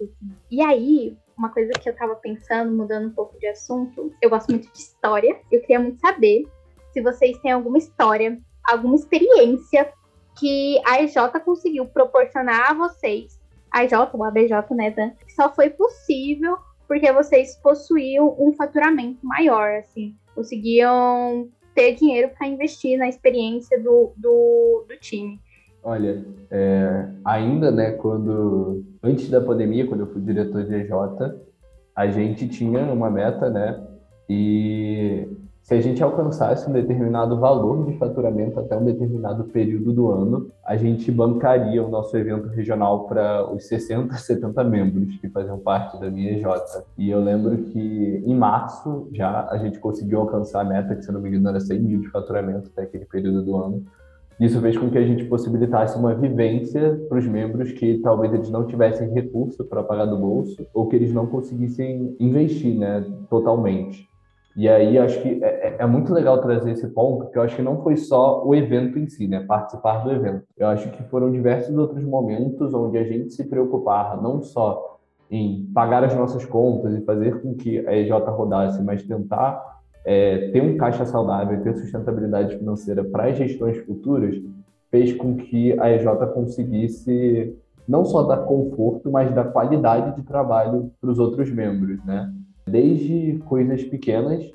E 0.49 0.61
aí, 0.61 1.17
uma 1.37 1.49
coisa 1.49 1.71
que 1.73 1.87
eu 1.87 1.93
estava 1.93 2.15
pensando, 2.15 2.71
mudando 2.71 3.07
um 3.07 3.13
pouco 3.13 3.37
de 3.39 3.47
assunto, 3.47 4.13
eu 4.21 4.29
gosto 4.29 4.49
muito 4.49 4.71
de 4.71 4.79
história. 4.79 5.39
Eu 5.51 5.61
queria 5.61 5.79
muito 5.79 5.99
saber 5.99 6.43
se 6.91 7.01
vocês 7.01 7.37
têm 7.39 7.51
alguma 7.51 7.77
história, 7.77 8.39
alguma 8.63 8.95
experiência 8.95 9.91
que 10.39 10.81
a 10.85 11.01
EJ 11.01 11.15
conseguiu 11.43 11.85
proporcionar 11.85 12.71
a 12.71 12.73
vocês, 12.73 13.39
a 13.71 13.83
EJ, 13.83 13.93
ou 14.13 14.23
a 14.23 14.31
BJ, 14.31 14.73
né, 14.75 14.91
Dan, 14.91 15.11
que 15.11 15.33
só 15.33 15.53
foi 15.53 15.69
possível 15.69 16.57
porque 16.87 17.11
vocês 17.11 17.55
possuíam 17.57 18.35
um 18.39 18.53
faturamento 18.53 19.25
maior, 19.25 19.79
assim, 19.79 20.15
conseguiam 20.35 21.49
ter 21.73 21.93
dinheiro 21.95 22.29
para 22.37 22.47
investir 22.47 22.97
na 22.97 23.07
experiência 23.09 23.81
do, 23.81 24.13
do, 24.15 24.85
do 24.87 24.97
time. 24.97 25.41
Olha, 25.83 26.23
é, 26.49 27.09
ainda, 27.25 27.71
né, 27.71 27.91
quando 27.91 28.83
antes 29.03 29.29
da 29.29 29.41
pandemia, 29.41 29.85
quando 29.85 30.01
eu 30.01 30.07
fui 30.07 30.21
diretor 30.21 30.63
de 30.63 30.73
EJ, 30.73 30.91
a 31.95 32.07
gente 32.07 32.47
tinha 32.47 32.81
uma 32.91 33.09
meta, 33.09 33.49
né, 33.49 33.79
e 34.29 35.27
se 35.63 35.73
a 35.73 35.79
gente 35.79 36.03
alcançasse 36.03 36.69
um 36.69 36.73
determinado 36.73 37.39
valor 37.39 37.85
de 37.85 37.97
faturamento 37.97 38.59
até 38.59 38.77
um 38.77 38.83
determinado 38.83 39.45
período 39.45 39.93
do 39.93 40.11
ano, 40.11 40.51
a 40.65 40.75
gente 40.75 41.09
bancaria 41.09 41.81
o 41.81 41.89
nosso 41.89 42.17
evento 42.17 42.49
regional 42.49 43.07
para 43.07 43.49
os 43.49 43.65
60, 43.67 44.13
70 44.13 44.61
membros 44.65 45.15
que 45.17 45.29
faziam 45.29 45.57
parte 45.57 45.97
da 46.01 46.11
minha 46.11 46.33
EJ. 46.33 46.45
E 46.97 47.09
eu 47.09 47.23
lembro 47.23 47.57
que 47.57 48.23
em 48.25 48.35
março 48.35 49.07
já 49.13 49.47
a 49.49 49.57
gente 49.57 49.79
conseguiu 49.79 50.19
alcançar 50.19 50.61
a 50.61 50.65
meta, 50.65 50.95
que 50.95 51.03
se 51.03 51.11
não 51.13 51.21
me 51.21 51.29
engano 51.29 51.47
era 51.49 51.61
100 51.61 51.79
mil 51.79 52.01
de 52.01 52.09
faturamento 52.09 52.69
até 52.71 52.83
aquele 52.83 53.05
período 53.05 53.41
do 53.41 53.55
ano. 53.55 53.85
Isso 54.39 54.59
fez 54.61 54.77
com 54.77 54.89
que 54.89 54.97
a 54.97 55.05
gente 55.05 55.25
possibilitasse 55.25 55.97
uma 55.97 56.13
vivência 56.15 56.99
para 57.07 57.17
os 57.17 57.27
membros 57.27 57.71
que 57.71 57.99
talvez 57.99 58.33
eles 58.33 58.49
não 58.49 58.65
tivessem 58.65 59.13
recurso 59.13 59.63
para 59.65 59.83
pagar 59.83 60.05
do 60.05 60.17
bolso 60.17 60.65
ou 60.73 60.87
que 60.87 60.95
eles 60.95 61.13
não 61.13 61.27
conseguissem 61.27 62.15
investir 62.19 62.77
né, 62.77 63.05
totalmente. 63.29 64.09
E 64.55 64.69
aí 64.69 64.99
acho 64.99 65.19
que 65.21 65.43
é, 65.43 65.47
é, 65.47 65.75
é, 65.79 65.85
muito 65.85 66.13
legal 66.13 66.39
trazer 66.39 66.71
esse 66.71 66.87
ponto, 66.89 67.23
porque 67.23 67.37
eu 67.37 67.41
acho 67.41 67.55
que 67.55 67.61
não 67.61 67.81
foi 67.81 67.97
só 67.97 68.45
o 68.45 68.53
evento 68.53 68.99
em 68.99 69.07
si, 69.07 69.27
né? 69.27 69.39
Participar 69.39 70.03
do 70.03 70.11
evento. 70.11 70.43
Eu 70.55 70.67
acho 70.67 70.91
que 70.91 71.03
foram 71.05 71.31
diversos 71.31 71.75
outros 71.75 72.03
momentos 72.03 72.71
onde 72.73 72.97
a 72.99 73.03
gente 73.03 73.33
se 73.33 73.43
preocupar 73.45 74.21
não 74.21 74.43
só 74.43 74.99
em 75.31 75.65
pagar 75.73 76.03
as 76.03 76.15
nossas 76.15 76.45
contas 76.45 76.93
e 76.93 77.03
fazer 77.03 77.41
com 77.41 77.55
que 77.55 77.79
a 77.87 77.95
EJ 77.95 78.11
rodasse, 78.11 78.83
mas 78.83 79.01
tentar 79.01 79.72
é, 80.05 80.49
ter 80.49 80.61
um 80.61 80.77
caixa 80.77 81.05
saudável, 81.05 81.61
ter 81.61 81.75
sustentabilidade 81.75 82.57
financeira 82.57 83.03
para 83.03 83.25
as 83.25 83.37
gestões 83.37 83.77
futuras, 83.79 84.35
fez 84.91 85.13
com 85.13 85.35
que 85.37 85.77
a 85.79 85.91
EJ 85.91 86.05
conseguisse 86.33 87.57
não 87.87 88.05
só 88.05 88.23
dar 88.23 88.37
conforto, 88.37 89.11
mas 89.11 89.33
dar 89.33 89.45
qualidade 89.45 90.15
de 90.15 90.23
trabalho 90.23 90.91
para 91.01 91.09
os 91.09 91.19
outros 91.19 91.49
membros, 91.51 92.03
né? 92.05 92.31
Desde 92.65 93.39
coisas 93.45 93.83
pequenas, 93.83 94.49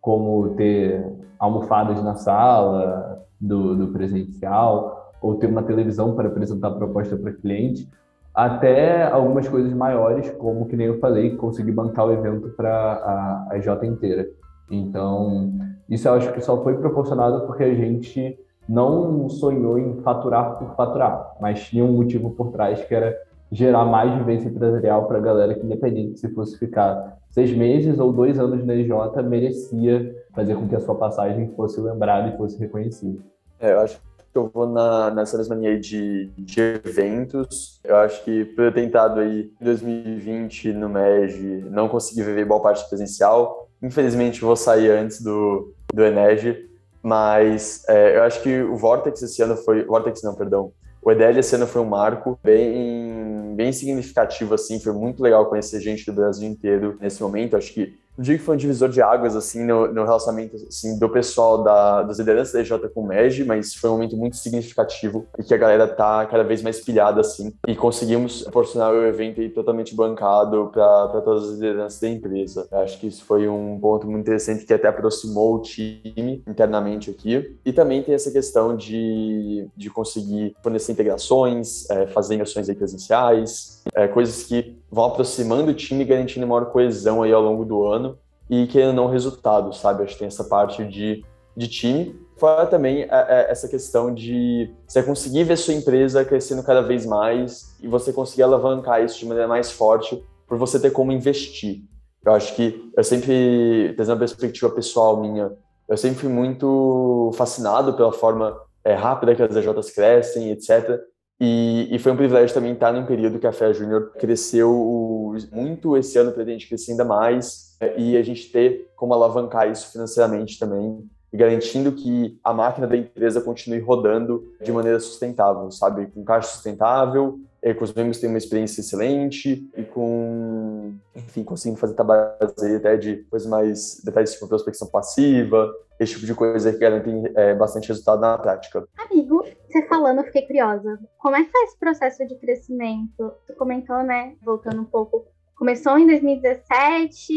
como 0.00 0.50
ter 0.50 1.04
almofadas 1.38 2.02
na 2.02 2.14
sala 2.14 3.24
do, 3.40 3.74
do 3.74 3.88
presencial, 3.88 5.12
ou 5.22 5.36
ter 5.36 5.46
uma 5.46 5.62
televisão 5.62 6.14
para 6.14 6.28
apresentar 6.28 6.72
proposta 6.72 7.16
para 7.16 7.32
cliente, 7.32 7.88
até 8.34 9.04
algumas 9.04 9.48
coisas 9.48 9.72
maiores, 9.72 10.30
como 10.32 10.66
que 10.66 10.76
nem 10.76 10.88
eu 10.88 10.98
falei, 10.98 11.36
conseguir 11.36 11.72
bancar 11.72 12.06
o 12.06 12.12
evento 12.12 12.50
para 12.50 12.70
a, 12.70 13.46
a 13.52 13.58
J 13.58 13.86
inteira. 13.86 14.26
Então, 14.70 15.52
isso 15.88 16.08
eu 16.08 16.14
acho 16.14 16.32
que 16.32 16.40
só 16.40 16.62
foi 16.62 16.76
proporcionado 16.76 17.46
porque 17.46 17.64
a 17.64 17.74
gente 17.74 18.38
não 18.68 19.28
sonhou 19.28 19.78
em 19.78 20.00
faturar 20.02 20.58
por 20.58 20.74
faturar, 20.74 21.36
mas 21.40 21.68
tinha 21.68 21.84
um 21.84 21.92
motivo 21.92 22.30
por 22.30 22.50
trás 22.50 22.82
que 22.82 22.94
era 22.94 23.14
gerar 23.52 23.84
mais 23.84 24.12
vivência 24.18 24.48
empresarial 24.48 25.06
para 25.06 25.18
a 25.18 25.20
galera 25.20 25.54
que, 25.54 25.64
independente 25.64 26.18
se 26.18 26.28
fosse 26.30 26.58
ficar 26.58 27.18
seis 27.30 27.54
meses 27.54 27.98
ou 27.98 28.12
dois 28.12 28.38
anos 28.38 28.64
na 28.64 28.74
EJ, 28.74 28.90
merecia 29.24 30.14
fazer 30.32 30.56
com 30.56 30.68
que 30.68 30.74
a 30.74 30.80
sua 30.80 30.94
passagem 30.94 31.48
fosse 31.54 31.80
lembrada 31.80 32.28
e 32.28 32.36
fosse 32.36 32.58
reconhecida. 32.58 33.20
É, 33.60 33.72
eu 33.72 33.80
acho 33.80 34.00
que 34.32 34.38
eu 34.38 34.50
vou 34.52 34.66
na, 34.66 35.10
nessa 35.10 35.36
mesma 35.36 35.54
linha 35.54 35.78
de, 35.78 36.32
de 36.36 36.60
eventos. 36.60 37.80
Eu 37.84 37.96
acho 37.96 38.24
que 38.24 38.44
por 38.44 38.64
eu 38.64 38.72
ter 38.72 38.82
tentado 38.82 39.20
aí 39.20 39.52
em 39.60 39.64
2020 39.64 40.72
no 40.72 40.88
MEG, 40.88 41.64
não 41.70 41.88
consegui 41.88 42.22
viver 42.22 42.44
boa 42.44 42.60
parte 42.60 42.88
presencial. 42.88 43.63
Infelizmente 43.84 44.40
vou 44.40 44.56
sair 44.56 44.90
antes 44.90 45.20
do, 45.20 45.74
do 45.92 46.02
Enege, 46.02 46.70
mas 47.02 47.84
é, 47.86 48.16
eu 48.16 48.22
acho 48.22 48.42
que 48.42 48.62
o 48.62 48.76
Vortex 48.76 49.20
esse 49.20 49.42
ano 49.42 49.56
foi... 49.56 49.84
Vortex 49.84 50.22
não, 50.22 50.34
perdão. 50.34 50.72
O 51.02 51.12
EDL 51.12 51.38
esse 51.38 51.54
ano 51.54 51.66
foi 51.66 51.82
um 51.82 51.84
marco 51.84 52.40
bem, 52.42 53.54
bem 53.54 53.72
significativo, 53.72 54.54
assim, 54.54 54.80
foi 54.80 54.94
muito 54.94 55.22
legal 55.22 55.44
conhecer 55.50 55.82
gente 55.82 56.06
do 56.06 56.14
Brasil 56.14 56.48
inteiro 56.48 56.96
nesse 56.98 57.22
momento, 57.22 57.58
acho 57.58 57.74
que 57.74 57.94
não 58.16 58.22
digo 58.22 58.38
que 58.38 58.44
foi 58.44 58.54
um 58.54 58.58
divisor 58.58 58.88
de 58.88 59.02
águas, 59.02 59.34
assim, 59.34 59.64
no, 59.64 59.92
no 59.92 60.04
relacionamento, 60.04 60.56
assim, 60.68 60.98
do 60.98 61.08
pessoal 61.08 61.62
da, 61.62 62.02
das 62.02 62.18
lideranças 62.18 62.52
da 62.52 62.60
EJ 62.60 62.88
com 62.94 63.02
o 63.02 63.06
MEG, 63.06 63.44
mas 63.44 63.74
foi 63.74 63.90
um 63.90 63.94
momento 63.94 64.16
muito 64.16 64.36
significativo 64.36 65.26
e 65.38 65.42
que 65.42 65.52
a 65.52 65.56
galera 65.56 65.88
tá 65.88 66.24
cada 66.26 66.44
vez 66.44 66.62
mais 66.62 66.80
pilhada, 66.80 67.20
assim, 67.20 67.52
e 67.66 67.74
conseguimos 67.74 68.42
proporcionar 68.42 68.92
o 68.92 69.04
evento 69.04 69.40
aí 69.40 69.48
totalmente 69.48 69.94
bancado 69.94 70.70
para 70.72 71.20
todas 71.22 71.44
as 71.44 71.54
lideranças 71.54 72.00
da 72.00 72.08
empresa. 72.08 72.68
Eu 72.70 72.78
acho 72.78 72.98
que 73.00 73.08
isso 73.08 73.24
foi 73.24 73.48
um 73.48 73.78
ponto 73.80 74.06
muito 74.06 74.22
interessante 74.22 74.64
que 74.64 74.72
até 74.72 74.86
aproximou 74.86 75.56
o 75.56 75.62
time 75.62 76.42
internamente 76.46 77.10
aqui. 77.10 77.56
E 77.64 77.72
também 77.72 78.02
tem 78.02 78.14
essa 78.14 78.30
questão 78.30 78.76
de, 78.76 79.66
de 79.76 79.90
conseguir 79.90 80.54
fornecer 80.62 80.92
integrações, 80.92 81.88
é, 81.90 82.06
fazer 82.06 82.40
ações 82.40 82.68
aí 82.68 82.74
presenciais, 82.74 83.82
é, 83.94 84.06
coisas 84.06 84.44
que 84.44 84.76
vão 84.90 85.06
aproximando 85.06 85.70
o 85.70 85.74
time 85.74 86.02
e 86.02 86.06
garantindo 86.06 86.46
maior 86.46 86.66
coesão 86.66 87.22
aí 87.22 87.32
ao 87.32 87.42
longo 87.42 87.64
do 87.64 87.84
ano 87.84 88.03
e 88.48 88.66
querendo 88.66 88.94
não 88.94 89.08
resultado, 89.08 89.72
sabe? 89.72 90.02
Acho 90.02 90.14
que 90.14 90.18
tem 90.20 90.28
essa 90.28 90.44
parte 90.44 90.84
de, 90.84 91.24
de 91.56 91.68
time. 91.68 92.18
Fora 92.36 92.66
também 92.66 93.02
é, 93.02 93.08
é, 93.10 93.50
essa 93.50 93.68
questão 93.68 94.12
de 94.12 94.70
você 94.86 95.02
conseguir 95.02 95.44
ver 95.44 95.56
sua 95.56 95.74
empresa 95.74 96.24
crescendo 96.24 96.62
cada 96.62 96.82
vez 96.82 97.06
mais 97.06 97.76
e 97.80 97.88
você 97.88 98.12
conseguir 98.12 98.42
alavancar 98.42 99.02
isso 99.02 99.18
de 99.18 99.26
maneira 99.26 99.48
mais 99.48 99.70
forte 99.70 100.22
por 100.46 100.58
você 100.58 100.78
ter 100.78 100.90
como 100.90 101.12
investir. 101.12 101.82
Eu 102.24 102.32
acho 102.32 102.54
que 102.54 102.90
eu 102.96 103.04
sempre, 103.04 103.92
trazendo 103.96 104.14
uma 104.14 104.20
perspectiva 104.20 104.70
pessoal 104.70 105.20
minha, 105.20 105.52
eu 105.88 105.96
sempre 105.96 106.20
fui 106.20 106.28
muito 106.28 107.30
fascinado 107.34 107.94
pela 107.94 108.12
forma 108.12 108.58
é, 108.82 108.94
rápida 108.94 109.34
que 109.34 109.42
as 109.42 109.54
EJs 109.54 109.90
crescem, 109.90 110.50
etc. 110.50 110.98
E, 111.40 111.88
e, 111.90 111.98
foi 111.98 112.12
um 112.12 112.16
privilégio 112.16 112.54
também 112.54 112.72
estar 112.72 112.92
num 112.92 113.04
período 113.04 113.40
que 113.40 113.46
a 113.46 113.52
Fé 113.52 113.74
Júnior 113.74 114.12
cresceu 114.12 115.34
muito, 115.50 115.96
esse 115.96 116.16
ano 116.16 116.30
pretende 116.30 116.66
crescer 116.66 116.92
ainda 116.92 117.04
mais, 117.04 117.76
é, 117.80 117.98
e 117.98 118.16
a 118.16 118.22
gente 118.22 118.52
ter 118.52 118.92
como 118.94 119.12
alavancar 119.14 119.68
isso 119.68 119.90
financeiramente 119.90 120.58
também, 120.58 121.04
garantindo 121.32 121.90
que 121.90 122.38
a 122.44 122.52
máquina 122.52 122.86
da 122.86 122.96
empresa 122.96 123.40
continue 123.40 123.80
rodando 123.80 124.44
de 124.62 124.70
maneira 124.70 125.00
sustentável, 125.00 125.68
sabe? 125.72 126.06
Com 126.06 126.24
caixa 126.24 126.50
sustentável, 126.50 127.40
é, 127.60 127.74
com 127.74 127.82
os 127.82 127.92
membros 127.92 128.18
têm 128.18 128.28
uma 128.28 128.38
experiência 128.38 128.80
excelente 128.80 129.68
e 129.76 129.82
com, 129.82 130.92
enfim, 131.16 131.42
conseguindo 131.42 131.80
fazer 131.80 131.94
trabalhos 131.94 132.62
aí 132.62 132.76
até 132.76 132.96
de 132.96 133.16
coisas 133.30 133.48
mais 133.48 134.00
detalhes 134.04 134.34
tipo 134.34 134.46
prospecção 134.46 134.86
passiva, 134.86 135.72
esse 135.98 136.12
tipo 136.12 136.26
de 136.26 136.34
coisa 136.34 136.72
que 136.72 136.78
garantem 136.78 137.24
é, 137.34 137.54
bastante 137.54 137.88
resultado 137.88 138.20
na 138.20 138.36
prática. 138.36 138.86
Amigo, 138.98 139.44
você 139.74 139.82
falando, 139.88 140.18
eu 140.18 140.24
fiquei 140.24 140.42
curiosa. 140.42 141.00
Como 141.18 141.34
é 141.34 141.42
que 141.42 141.50
foi 141.50 141.64
esse 141.64 141.78
processo 141.78 142.26
de 142.26 142.36
crescimento? 142.36 143.32
Tu 143.44 143.54
comentou, 143.54 144.04
né? 144.04 144.36
Voltando 144.44 144.80
um 144.80 144.84
pouco. 144.84 145.26
Começou 145.56 145.98
em 145.98 146.06
2017 146.06 147.32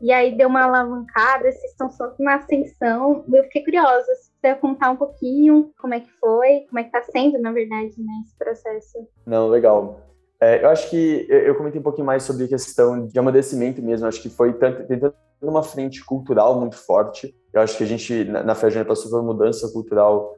e 0.00 0.12
aí 0.12 0.36
deu 0.36 0.48
uma 0.48 0.64
alavancada, 0.64 1.50
vocês 1.50 1.70
estão 1.70 1.88
só 1.90 2.12
na 2.18 2.36
ascensão. 2.36 3.24
Eu 3.32 3.44
fiquei 3.44 3.64
curiosa, 3.64 4.12
se 4.16 4.30
você 4.40 4.54
contar 4.56 4.90
um 4.90 4.96
pouquinho 4.96 5.70
como 5.80 5.94
é 5.94 6.00
que 6.00 6.10
foi, 6.20 6.66
como 6.68 6.80
é 6.80 6.84
que 6.84 6.90
tá 6.90 7.02
sendo, 7.02 7.38
na 7.38 7.52
verdade, 7.52 7.94
né, 7.98 8.12
esse 8.24 8.36
processo. 8.36 9.08
Não, 9.24 9.48
legal. 9.48 10.00
É, 10.40 10.62
eu 10.62 10.68
acho 10.68 10.88
que 10.90 11.26
eu 11.28 11.54
comentei 11.56 11.80
um 11.80 11.84
pouquinho 11.84 12.06
mais 12.06 12.22
sobre 12.24 12.44
a 12.44 12.48
questão 12.48 13.06
de 13.06 13.18
amadurecimento 13.18 13.82
mesmo. 13.82 14.06
Acho 14.06 14.22
que 14.22 14.30
foi 14.30 14.52
tanto, 14.52 14.86
tentando 14.86 15.14
uma 15.42 15.62
frente 15.62 16.04
cultural 16.04 16.58
muito 16.58 16.76
forte. 16.76 17.34
Eu 17.52 17.60
acho 17.60 17.76
que 17.76 17.84
a 17.84 17.86
gente, 17.86 18.24
na, 18.24 18.42
na 18.42 18.54
Fejane, 18.54 18.86
passou 18.86 19.10
por 19.10 19.20
uma 19.20 19.32
mudança 19.32 19.68
cultural 19.72 20.37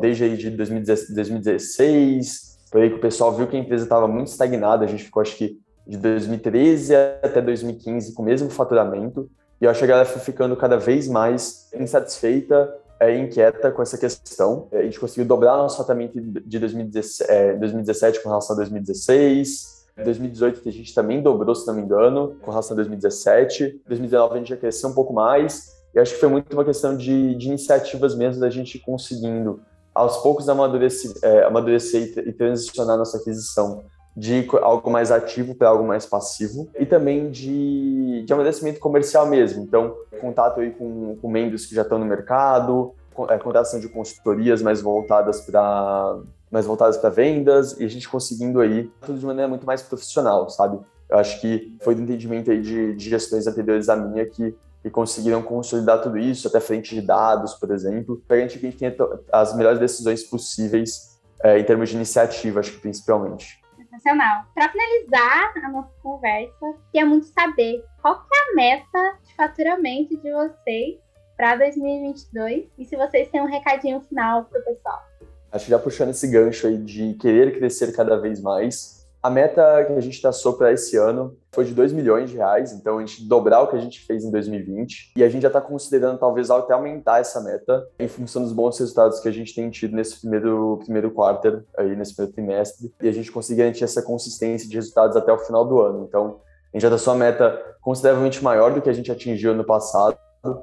desde 0.00 0.24
aí 0.24 0.36
de 0.36 0.50
2016, 0.50 2.58
por 2.70 2.80
aí 2.80 2.90
que 2.90 2.96
o 2.96 3.00
pessoal 3.00 3.32
viu 3.32 3.46
que 3.46 3.56
a 3.56 3.60
empresa 3.60 3.84
estava 3.84 4.08
muito 4.08 4.28
estagnada. 4.28 4.84
A 4.84 4.88
gente 4.88 5.04
ficou, 5.04 5.20
acho 5.20 5.36
que, 5.36 5.58
de 5.86 5.96
2013 5.96 6.94
até 7.22 7.40
2015 7.40 8.14
com 8.14 8.22
o 8.22 8.24
mesmo 8.24 8.50
faturamento. 8.50 9.30
E 9.60 9.64
eu 9.64 9.70
acho 9.70 9.80
que 9.80 9.84
a 9.84 9.88
galera 9.88 10.08
foi 10.08 10.20
ficando 10.20 10.56
cada 10.56 10.76
vez 10.76 11.08
mais 11.08 11.68
insatisfeita 11.74 12.72
é, 13.00 13.16
inquieta 13.16 13.70
com 13.70 13.82
essa 13.82 13.96
questão. 13.96 14.68
A 14.72 14.82
gente 14.82 14.98
conseguiu 14.98 15.24
dobrar 15.24 15.56
nosso 15.56 15.76
faturamento 15.76 16.20
de 16.20 16.58
2017, 16.58 17.30
é, 17.30 17.54
2017 17.54 18.22
com 18.22 18.28
relação 18.28 18.54
a 18.54 18.58
2016. 18.58 19.78
Em 19.98 20.04
2018 20.04 20.68
a 20.68 20.72
gente 20.72 20.94
também 20.94 21.22
dobrou, 21.22 21.54
se 21.54 21.66
não 21.66 21.74
me 21.74 21.82
engano, 21.82 22.36
com 22.42 22.50
relação 22.50 22.74
a 22.74 22.76
2017. 22.76 23.64
Em 23.64 23.88
2019 23.88 24.34
a 24.34 24.38
gente 24.38 24.48
já 24.48 24.56
cresceu 24.56 24.90
um 24.90 24.94
pouco 24.94 25.12
mais. 25.12 25.77
E 25.98 26.00
acho 26.00 26.14
que 26.14 26.20
foi 26.20 26.28
muito 26.28 26.52
uma 26.52 26.64
questão 26.64 26.96
de, 26.96 27.34
de 27.34 27.48
iniciativas 27.48 28.14
mesmo 28.14 28.40
da 28.40 28.48
gente 28.48 28.78
conseguindo 28.78 29.60
aos 29.92 30.18
poucos 30.18 30.48
amadurecer, 30.48 31.12
é, 31.22 31.42
amadurecer 31.42 32.14
e, 32.16 32.28
e 32.28 32.32
transicionar 32.32 32.96
nossa 32.96 33.18
aquisição 33.18 33.82
de 34.16 34.46
algo 34.62 34.90
mais 34.92 35.10
ativo 35.10 35.56
para 35.56 35.68
algo 35.68 35.84
mais 35.84 36.06
passivo 36.06 36.70
e 36.78 36.86
também 36.86 37.32
de, 37.32 38.22
de 38.24 38.32
amadurecimento 38.32 38.78
comercial 38.78 39.26
mesmo. 39.26 39.64
Então, 39.64 39.96
contato 40.20 40.60
aí 40.60 40.70
com, 40.70 41.16
com 41.16 41.28
membros 41.28 41.66
que 41.66 41.74
já 41.74 41.82
estão 41.82 41.98
no 41.98 42.06
mercado, 42.06 42.94
é, 43.28 43.36
contratação 43.36 43.80
de 43.80 43.88
consultorias 43.88 44.62
mais 44.62 44.80
voltadas 44.80 45.40
para 45.40 46.16
mais 46.48 46.64
voltadas 46.64 46.96
para 46.96 47.10
vendas 47.10 47.78
e 47.78 47.84
a 47.84 47.88
gente 47.88 48.08
conseguindo 48.08 48.60
aí 48.60 48.88
tudo 49.04 49.18
de 49.18 49.26
maneira 49.26 49.48
muito 49.48 49.66
mais 49.66 49.82
profissional, 49.82 50.48
sabe? 50.48 50.78
Eu 51.10 51.18
acho 51.18 51.40
que 51.40 51.76
foi 51.82 51.94
do 51.94 52.02
entendimento 52.02 52.50
aí 52.52 52.62
de, 52.62 52.94
de 52.94 53.10
gestões 53.10 53.46
anteriores 53.46 53.88
à 53.88 53.96
minha 53.96 54.24
que, 54.24 54.54
que 54.82 54.90
conseguiram 54.90 55.42
consolidar 55.42 56.00
tudo 56.00 56.18
isso, 56.18 56.48
até 56.48 56.60
frente 56.60 56.94
de 56.94 57.02
dados, 57.02 57.54
por 57.54 57.70
exemplo, 57.70 58.22
gente 58.30 58.58
que 58.58 58.66
a 58.66 58.70
gente 58.70 58.78
tenha 58.78 58.96
as 59.32 59.56
melhores 59.56 59.78
decisões 59.78 60.22
possíveis 60.22 61.18
é, 61.42 61.58
em 61.58 61.64
termos 61.64 61.88
de 61.88 61.96
iniciativa, 61.96 62.60
acho 62.60 62.72
que 62.72 62.80
principalmente 62.80 63.58
sensacional. 63.98 64.44
Para 64.54 64.68
finalizar 64.70 65.52
a 65.64 65.68
nossa 65.70 65.90
conversa, 66.02 66.74
queria 66.92 67.06
muito 67.06 67.26
saber 67.26 67.84
qual 68.00 68.24
que 68.24 68.34
é 68.34 68.52
a 68.52 68.54
meta 68.54 69.18
de 69.24 69.34
faturamento 69.34 70.16
de 70.16 70.30
vocês 70.30 70.98
para 71.36 71.56
2022 71.56 72.66
e 72.78 72.84
se 72.84 72.96
vocês 72.96 73.28
têm 73.28 73.40
um 73.40 73.46
recadinho 73.46 74.00
final 74.02 74.44
para 74.44 74.60
o 74.60 74.64
pessoal. 74.64 75.02
Acho 75.50 75.64
que 75.64 75.70
já 75.70 75.78
puxando 75.78 76.10
esse 76.10 76.28
gancho 76.28 76.66
aí 76.66 76.76
de 76.78 77.14
querer 77.14 77.56
crescer 77.56 77.94
cada 77.94 78.16
vez 78.16 78.40
mais, 78.40 79.06
a 79.22 79.30
meta 79.30 79.84
que 79.86 79.92
a 79.92 80.00
gente 80.00 80.20
traçou 80.20 80.54
para 80.54 80.72
esse 80.72 80.96
ano 80.96 81.36
foi 81.50 81.64
de 81.64 81.72
2 81.72 81.92
milhões 81.92 82.30
de 82.30 82.36
reais, 82.36 82.72
então 82.72 82.98
a 82.98 83.00
gente 83.00 83.26
dobrar 83.26 83.62
o 83.62 83.68
que 83.68 83.76
a 83.76 83.80
gente 83.80 84.00
fez 84.00 84.24
em 84.24 84.30
2020 84.30 85.12
e 85.16 85.24
a 85.24 85.28
gente 85.28 85.42
já 85.42 85.48
está 85.48 85.60
considerando 85.60 86.18
talvez 86.18 86.50
até 86.50 86.74
aumentar 86.74 87.20
essa 87.20 87.40
meta 87.40 87.86
em 87.98 88.06
função 88.06 88.42
dos 88.42 88.52
bons 88.52 88.78
resultados 88.78 89.20
que 89.20 89.28
a 89.28 89.32
gente 89.32 89.54
tem 89.54 89.70
tido 89.70 89.96
nesse 89.96 90.20
primeiro 90.20 90.78
primeiro 90.84 91.10
quarter 91.10 91.64
aí 91.76 91.96
nesse 91.96 92.14
primeiro 92.14 92.34
trimestre 92.34 92.92
e 93.02 93.08
a 93.08 93.12
gente 93.12 93.32
conseguir 93.32 93.60
garantir 93.60 93.84
essa 93.84 94.02
consistência 94.02 94.68
de 94.68 94.74
resultados 94.74 95.16
até 95.16 95.32
o 95.32 95.38
final 95.38 95.64
do 95.64 95.80
ano. 95.80 96.04
Então 96.06 96.40
a 96.72 96.76
gente 96.76 96.82
já 96.82 96.88
traçou 96.88 97.14
uma 97.14 97.24
meta 97.24 97.58
consideravelmente 97.80 98.44
maior 98.44 98.72
do 98.72 98.82
que 98.82 98.90
a 98.90 98.92
gente 98.92 99.10
atingiu 99.10 99.54
no 99.54 99.64
passado 99.64 100.18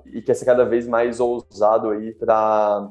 e 0.05 0.21
quer 0.21 0.35
ser 0.35 0.45
cada 0.45 0.63
vez 0.63 0.87
mais 0.87 1.19
ousado 1.19 1.89
aí 1.89 2.13
para 2.13 2.89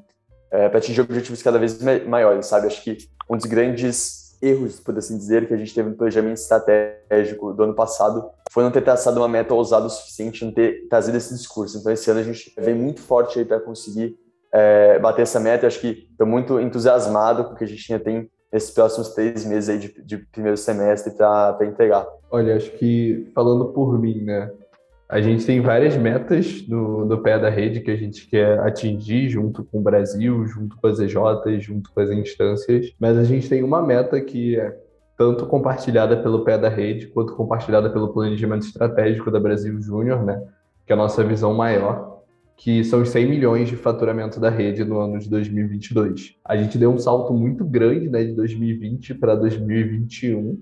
é, 0.51 0.69
para 0.69 0.79
atingir 0.79 1.01
objetivos 1.01 1.43
cada 1.43 1.59
vez 1.59 1.81
maiores, 2.07 2.47
sabe? 2.47 2.67
Acho 2.67 2.83
que 2.83 2.99
um 3.29 3.37
dos 3.37 3.47
grandes 3.47 4.24
erros, 4.41 4.81
por 4.81 4.97
assim 4.97 5.17
dizer, 5.17 5.47
que 5.47 5.55
a 5.55 5.57
gente 5.57 5.75
teve 5.75 5.91
no 5.91 5.97
planejamento 5.97 6.39
estratégico 6.39 7.53
do 7.53 7.63
ano 7.63 7.75
passado 7.75 8.29
foi 8.51 8.63
não 8.63 8.71
ter 8.71 8.83
traçado 8.83 9.19
uma 9.21 9.29
meta 9.29 9.53
ousada 9.53 9.87
o 9.87 9.91
suficiente, 9.91 10.45
não 10.45 10.53
ter 10.53 10.87
trazido 10.89 11.17
esse 11.17 11.35
discurso. 11.35 11.79
Então, 11.79 11.93
esse 11.93 12.11
ano 12.11 12.21
a 12.21 12.23
gente 12.23 12.53
vem 12.57 12.75
muito 12.75 13.01
forte 13.01 13.39
aí 13.39 13.45
para 13.45 13.59
conseguir 13.59 14.17
é, 14.53 14.99
bater 15.01 15.23
essa 15.23 15.41
meta. 15.41 15.65
Eu 15.65 15.69
acho 15.69 15.81
que 15.81 16.07
estou 16.11 16.27
muito 16.27 16.61
entusiasmado 16.61 17.45
com 17.45 17.53
o 17.53 17.57
que 17.57 17.65
a 17.65 17.67
gente 17.67 17.93
ainda 17.93 18.05
tem 18.05 18.31
nesses 18.53 18.71
próximos 18.71 19.09
três 19.09 19.45
meses 19.45 19.69
aí 19.69 19.79
de, 19.79 20.01
de 20.05 20.19
primeiro 20.19 20.57
semestre 20.57 21.13
para 21.13 21.59
entregar. 21.63 22.07
Olha, 22.31 22.57
acho 22.57 22.71
que 22.79 23.29
falando 23.35 23.73
por 23.73 23.99
mim, 23.99 24.23
né? 24.23 24.49
A 25.15 25.21
gente 25.21 25.47
tem 25.47 25.61
várias 25.61 25.97
metas 25.97 26.67
no, 26.67 27.05
no 27.05 27.23
pé 27.23 27.39
da 27.39 27.49
rede 27.49 27.83
que 27.83 27.91
a 27.93 27.95
gente 27.95 28.27
quer 28.27 28.59
atingir 28.59 29.29
junto 29.29 29.63
com 29.63 29.79
o 29.79 29.81
Brasil, 29.81 30.45
junto 30.45 30.77
com 30.77 30.89
as 30.89 30.99
EJs, 30.99 31.63
junto 31.63 31.93
com 31.93 32.01
as 32.01 32.11
instâncias, 32.11 32.93
mas 32.99 33.17
a 33.17 33.23
gente 33.23 33.49
tem 33.49 33.63
uma 33.63 33.81
meta 33.81 34.21
que 34.21 34.59
é 34.59 34.77
tanto 35.17 35.47
compartilhada 35.47 36.17
pelo 36.17 36.43
pé 36.43 36.59
da 36.59 36.69
rede 36.69 37.07
quanto 37.07 37.37
compartilhada 37.37 37.89
pelo 37.91 38.13
planejamento 38.13 38.67
estratégico 38.67 39.31
da 39.31 39.39
Brasil 39.39 39.81
Júnior, 39.81 40.25
né? 40.25 40.43
Que 40.85 40.93
é 40.93 40.95
a 40.95 40.99
nossa 40.99 41.23
visão 41.23 41.55
maior, 41.55 42.25
que 42.57 42.83
são 42.83 43.01
os 43.01 43.11
100 43.11 43.29
milhões 43.29 43.69
de 43.69 43.77
faturamento 43.77 44.41
da 44.41 44.51
rede 44.51 44.85
no 44.85 44.99
ano 44.99 45.21
de 45.21 45.31
2022. 45.31 46.35
A 46.45 46.57
gente 46.57 46.77
deu 46.77 46.91
um 46.91 46.99
salto 46.99 47.33
muito 47.33 47.65
grande, 47.65 48.09
né, 48.09 48.25
de 48.25 48.33
2020 48.33 49.15
para 49.15 49.37
2021 49.37 50.61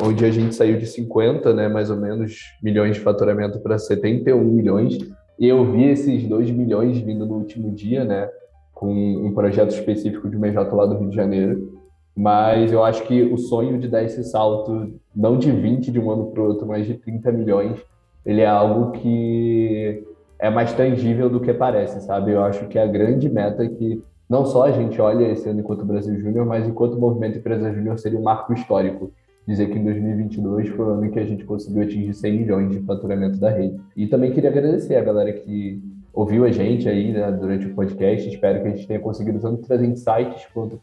onde 0.00 0.24
a 0.24 0.30
gente 0.30 0.54
saiu 0.54 0.78
de 0.78 0.86
50, 0.86 1.52
né, 1.52 1.68
mais 1.68 1.90
ou 1.90 1.96
menos, 1.96 2.54
milhões 2.62 2.96
de 2.96 3.00
faturamento 3.00 3.60
para 3.60 3.78
71 3.78 4.42
milhões. 4.42 4.98
E 5.38 5.46
eu 5.48 5.64
vi 5.70 5.84
esses 5.84 6.26
2 6.26 6.50
milhões 6.50 6.98
vindo 6.98 7.26
no 7.26 7.34
último 7.34 7.70
dia, 7.70 8.04
né, 8.04 8.28
com 8.72 8.92
um 8.92 9.32
projeto 9.32 9.70
específico 9.70 10.28
de 10.28 10.36
MJ 10.36 10.74
lá 10.74 10.86
do 10.86 10.96
Rio 10.96 11.10
de 11.10 11.16
Janeiro. 11.16 11.80
Mas 12.14 12.72
eu 12.72 12.84
acho 12.84 13.04
que 13.06 13.22
o 13.22 13.38
sonho 13.38 13.78
de 13.78 13.88
dar 13.88 14.02
esse 14.02 14.22
salto, 14.24 14.92
não 15.14 15.38
de 15.38 15.50
20 15.50 15.90
de 15.90 15.98
um 15.98 16.10
ano 16.10 16.26
para 16.26 16.42
o 16.42 16.46
outro, 16.46 16.66
mas 16.66 16.86
de 16.86 16.94
30 16.94 17.32
milhões, 17.32 17.80
ele 18.24 18.40
é 18.40 18.46
algo 18.46 18.92
que 18.92 20.02
é 20.38 20.50
mais 20.50 20.72
tangível 20.72 21.30
do 21.30 21.40
que 21.40 21.52
parece, 21.54 22.00
sabe? 22.02 22.32
Eu 22.32 22.42
acho 22.44 22.66
que 22.66 22.78
é 22.78 22.82
a 22.82 22.86
grande 22.86 23.28
meta 23.28 23.66
que 23.66 24.02
não 24.28 24.44
só 24.44 24.64
a 24.64 24.72
gente 24.72 25.00
olha 25.00 25.30
esse 25.30 25.48
ano 25.48 25.60
enquanto 25.60 25.84
Brasil 25.84 26.18
Júnior, 26.18 26.44
mas 26.44 26.66
enquanto 26.66 26.98
movimento 26.98 27.38
Empresa 27.38 27.72
Júnior 27.72 27.98
seria 27.98 28.18
um 28.18 28.22
marco 28.22 28.52
histórico 28.52 29.12
dizer 29.46 29.68
que 29.70 29.78
em 29.78 29.84
2022 29.84 30.68
foi 30.70 30.86
o 30.86 30.90
ano 30.90 31.10
que 31.10 31.18
a 31.18 31.24
gente 31.24 31.44
conseguiu 31.44 31.82
atingir 31.82 32.14
100 32.14 32.38
milhões 32.38 32.70
de 32.70 32.80
faturamento 32.80 33.38
da 33.38 33.50
rede. 33.50 33.80
E 33.96 34.06
também 34.06 34.32
queria 34.32 34.50
agradecer 34.50 34.96
a 34.96 35.02
galera 35.02 35.32
que 35.32 35.82
ouviu 36.12 36.44
a 36.44 36.50
gente 36.50 36.88
aí 36.88 37.12
né, 37.12 37.30
durante 37.32 37.66
o 37.66 37.74
podcast. 37.74 38.28
Espero 38.28 38.62
que 38.62 38.68
a 38.68 38.70
gente 38.70 38.86
tenha 38.86 39.00
conseguido 39.00 39.40
tanto 39.40 39.62
trazer 39.62 39.86
insights 39.86 40.46
quanto 40.52 40.80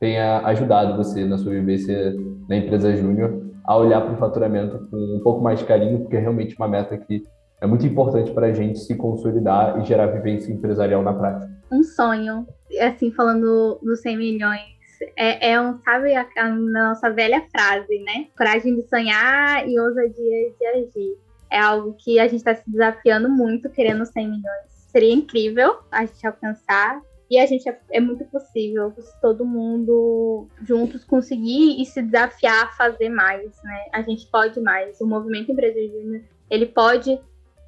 tenha 0.00 0.38
ajudado 0.46 0.96
você 0.96 1.24
na 1.24 1.36
sua 1.36 1.52
vivência 1.52 2.14
na 2.48 2.56
empresa 2.56 2.94
júnior 2.96 3.48
a 3.64 3.76
olhar 3.76 4.00
para 4.00 4.14
o 4.14 4.16
faturamento 4.16 4.88
com 4.90 4.96
um 4.96 5.20
pouco 5.22 5.42
mais 5.42 5.58
de 5.58 5.66
carinho, 5.66 6.00
porque 6.00 6.16
é 6.16 6.20
realmente 6.20 6.56
uma 6.56 6.68
meta 6.68 6.96
que 6.96 7.22
é 7.60 7.66
muito 7.66 7.84
importante 7.84 8.30
para 8.30 8.46
a 8.46 8.52
gente 8.52 8.78
se 8.78 8.94
consolidar 8.94 9.78
e 9.80 9.84
gerar 9.84 10.06
vivência 10.06 10.52
empresarial 10.52 11.02
na 11.02 11.12
prática. 11.12 11.50
Um 11.70 11.82
sonho, 11.82 12.46
assim, 12.80 13.10
falando 13.10 13.78
dos 13.82 14.00
100 14.00 14.16
milhões 14.16 14.77
é, 15.16 15.52
é 15.52 15.60
um, 15.60 15.78
sabe, 15.82 16.14
a, 16.14 16.26
a, 16.36 16.48
nossa 16.48 17.10
velha 17.10 17.44
frase, 17.50 17.98
né? 18.00 18.28
Coragem 18.36 18.74
de 18.74 18.88
sonhar 18.88 19.68
e 19.68 19.78
ousadia 19.78 20.52
de 20.58 20.66
agir. 20.66 21.18
É 21.50 21.58
algo 21.58 21.94
que 21.98 22.18
a 22.18 22.24
gente 22.24 22.38
está 22.38 22.54
se 22.54 22.68
desafiando 22.68 23.28
muito, 23.28 23.70
querendo 23.70 24.04
100 24.04 24.26
milhões. 24.26 24.68
Seria 24.90 25.12
incrível 25.12 25.78
a 25.90 26.04
gente 26.04 26.26
alcançar. 26.26 27.00
E 27.30 27.38
a 27.38 27.44
gente 27.44 27.68
é, 27.68 27.78
é 27.90 28.00
muito 28.00 28.24
possível 28.24 28.90
se 28.98 29.20
todo 29.20 29.44
mundo 29.44 30.48
juntos 30.62 31.04
conseguir 31.04 31.80
e 31.80 31.84
se 31.84 32.00
desafiar 32.00 32.64
a 32.64 32.72
fazer 32.72 33.10
mais, 33.10 33.62
né? 33.62 33.84
A 33.92 34.02
gente 34.02 34.26
pode 34.26 34.60
mais. 34.60 35.00
O 35.00 35.06
movimento 35.06 35.52
Empresa 35.52 35.78
Júnior, 35.78 36.22
ele 36.50 36.66
pode 36.66 37.20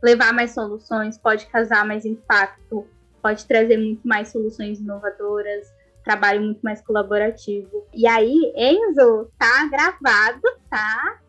levar 0.02 0.32
mais 0.32 0.52
soluções, 0.52 1.18
pode 1.18 1.46
causar 1.46 1.84
mais 1.84 2.06
impacto, 2.06 2.86
pode 3.20 3.44
trazer 3.44 3.76
muito 3.76 4.06
mais 4.06 4.28
soluções 4.28 4.80
inovadoras, 4.80 5.70
trabalho 6.04 6.42
muito 6.42 6.60
mais 6.60 6.80
colaborativo. 6.80 7.86
E 7.94 8.06
aí, 8.06 8.52
Enzo, 8.56 9.30
tá 9.38 9.68
gravado, 9.70 10.42
tá? 10.68 11.20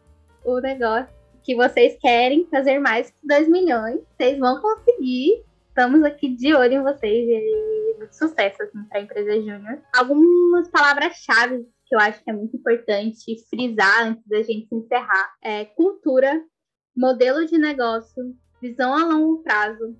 O 0.43 0.60
negócio 0.60 1.21
que 1.43 1.55
vocês 1.55 1.97
querem 1.99 2.47
fazer 2.49 2.79
mais 2.79 3.10
que 3.10 3.27
2 3.27 3.47
milhões. 3.47 4.01
Vocês 4.15 4.38
vão 4.38 4.62
conseguir. 4.62 5.43
Estamos 5.67 6.03
aqui 6.03 6.36
de 6.36 6.53
olho 6.53 6.73
em 6.73 6.84
vocês 6.84 7.27
e 7.29 7.95
muito 7.97 8.15
sucesso 8.15 8.62
assim, 8.62 8.84
para 8.89 8.99
a 8.99 9.01
empresa 9.01 9.36
júnior. 9.36 9.81
Algumas 9.95 10.67
palavras-chave 10.69 11.65
que 11.86 11.95
eu 11.95 11.99
acho 11.99 12.23
que 12.23 12.29
é 12.29 12.34
muito 12.34 12.55
importante 12.55 13.36
frisar 13.49 14.07
antes 14.07 14.25
da 14.27 14.41
gente 14.41 14.73
encerrar 14.73 15.34
é 15.43 15.65
cultura, 15.65 16.41
modelo 16.95 17.45
de 17.45 17.57
negócio, 17.57 18.36
visão 18.62 18.93
a 18.93 19.05
longo 19.05 19.43
prazo, 19.43 19.95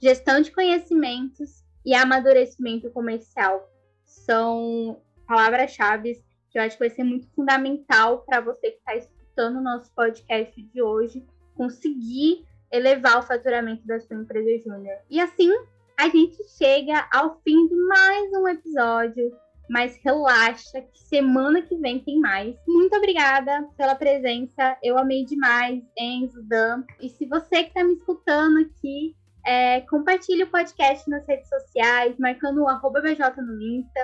gestão 0.00 0.40
de 0.40 0.52
conhecimentos 0.52 1.64
e 1.84 1.94
amadurecimento 1.94 2.90
comercial 2.90 3.71
são 4.12 5.00
palavras-chave 5.26 6.22
que 6.50 6.58
eu 6.58 6.62
acho 6.62 6.76
que 6.76 6.84
vai 6.84 6.90
ser 6.90 7.04
muito 7.04 7.26
fundamental 7.34 8.24
para 8.26 8.40
você 8.40 8.72
que 8.72 8.78
está 8.78 8.94
escutando 8.94 9.56
o 9.56 9.62
nosso 9.62 9.90
podcast 9.94 10.62
de 10.62 10.82
hoje, 10.82 11.24
conseguir 11.54 12.44
elevar 12.70 13.18
o 13.18 13.22
faturamento 13.22 13.86
da 13.86 13.98
sua 14.00 14.16
empresa 14.16 14.62
júnior. 14.62 14.98
E 15.08 15.18
assim, 15.18 15.50
a 15.98 16.08
gente 16.08 16.36
chega 16.58 17.08
ao 17.12 17.40
fim 17.42 17.66
de 17.66 17.74
mais 17.74 18.32
um 18.34 18.48
episódio. 18.48 19.32
Mas 19.70 19.96
relaxa, 20.04 20.82
que 20.82 21.00
semana 21.00 21.62
que 21.62 21.76
vem 21.76 22.00
tem 22.00 22.18
mais. 22.18 22.54
Muito 22.66 22.94
obrigada 22.94 23.66
pela 23.76 23.94
presença. 23.94 24.76
Eu 24.82 24.98
amei 24.98 25.24
demais, 25.24 25.82
Enzo, 25.96 26.42
Dan. 26.42 26.84
E 27.00 27.08
se 27.08 27.24
você 27.26 27.62
que 27.62 27.68
está 27.68 27.82
me 27.82 27.94
escutando 27.94 28.68
é, 29.52 29.80
compartilhe 29.82 30.44
o 30.44 30.50
podcast 30.50 31.08
nas 31.10 31.26
redes 31.28 31.48
sociais, 31.48 32.16
marcando 32.18 32.62
o 32.62 32.68
arroba 32.68 33.02
BJ 33.02 33.42
no 33.42 33.60
Insta. 33.60 34.00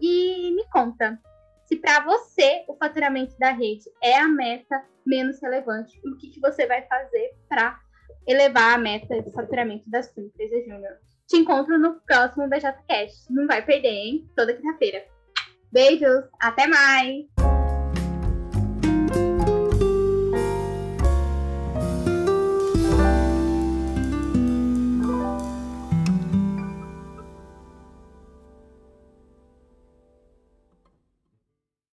E 0.00 0.50
me 0.54 0.64
conta, 0.70 1.18
se 1.66 1.76
para 1.76 2.02
você 2.04 2.64
o 2.66 2.74
faturamento 2.76 3.38
da 3.38 3.50
rede 3.50 3.84
é 4.02 4.18
a 4.18 4.26
meta 4.26 4.82
menos 5.06 5.40
relevante, 5.40 6.00
o 6.04 6.16
que, 6.16 6.30
que 6.30 6.40
você 6.40 6.66
vai 6.66 6.82
fazer 6.82 7.34
para 7.48 7.78
elevar 8.26 8.74
a 8.74 8.78
meta 8.78 9.22
de 9.22 9.30
faturamento 9.32 9.88
da 9.88 10.02
sua 10.02 10.22
empresa 10.22 10.58
júnior. 10.62 10.98
Te 11.28 11.36
encontro 11.36 11.78
no 11.78 12.00
próximo 12.00 12.48
BJCast. 12.48 13.30
Não 13.30 13.46
vai 13.46 13.64
perder, 13.64 13.88
hein? 13.88 14.30
Toda 14.34 14.54
quinta-feira. 14.54 15.04
Beijos, 15.70 16.24
até 16.40 16.66
mais! 16.66 17.45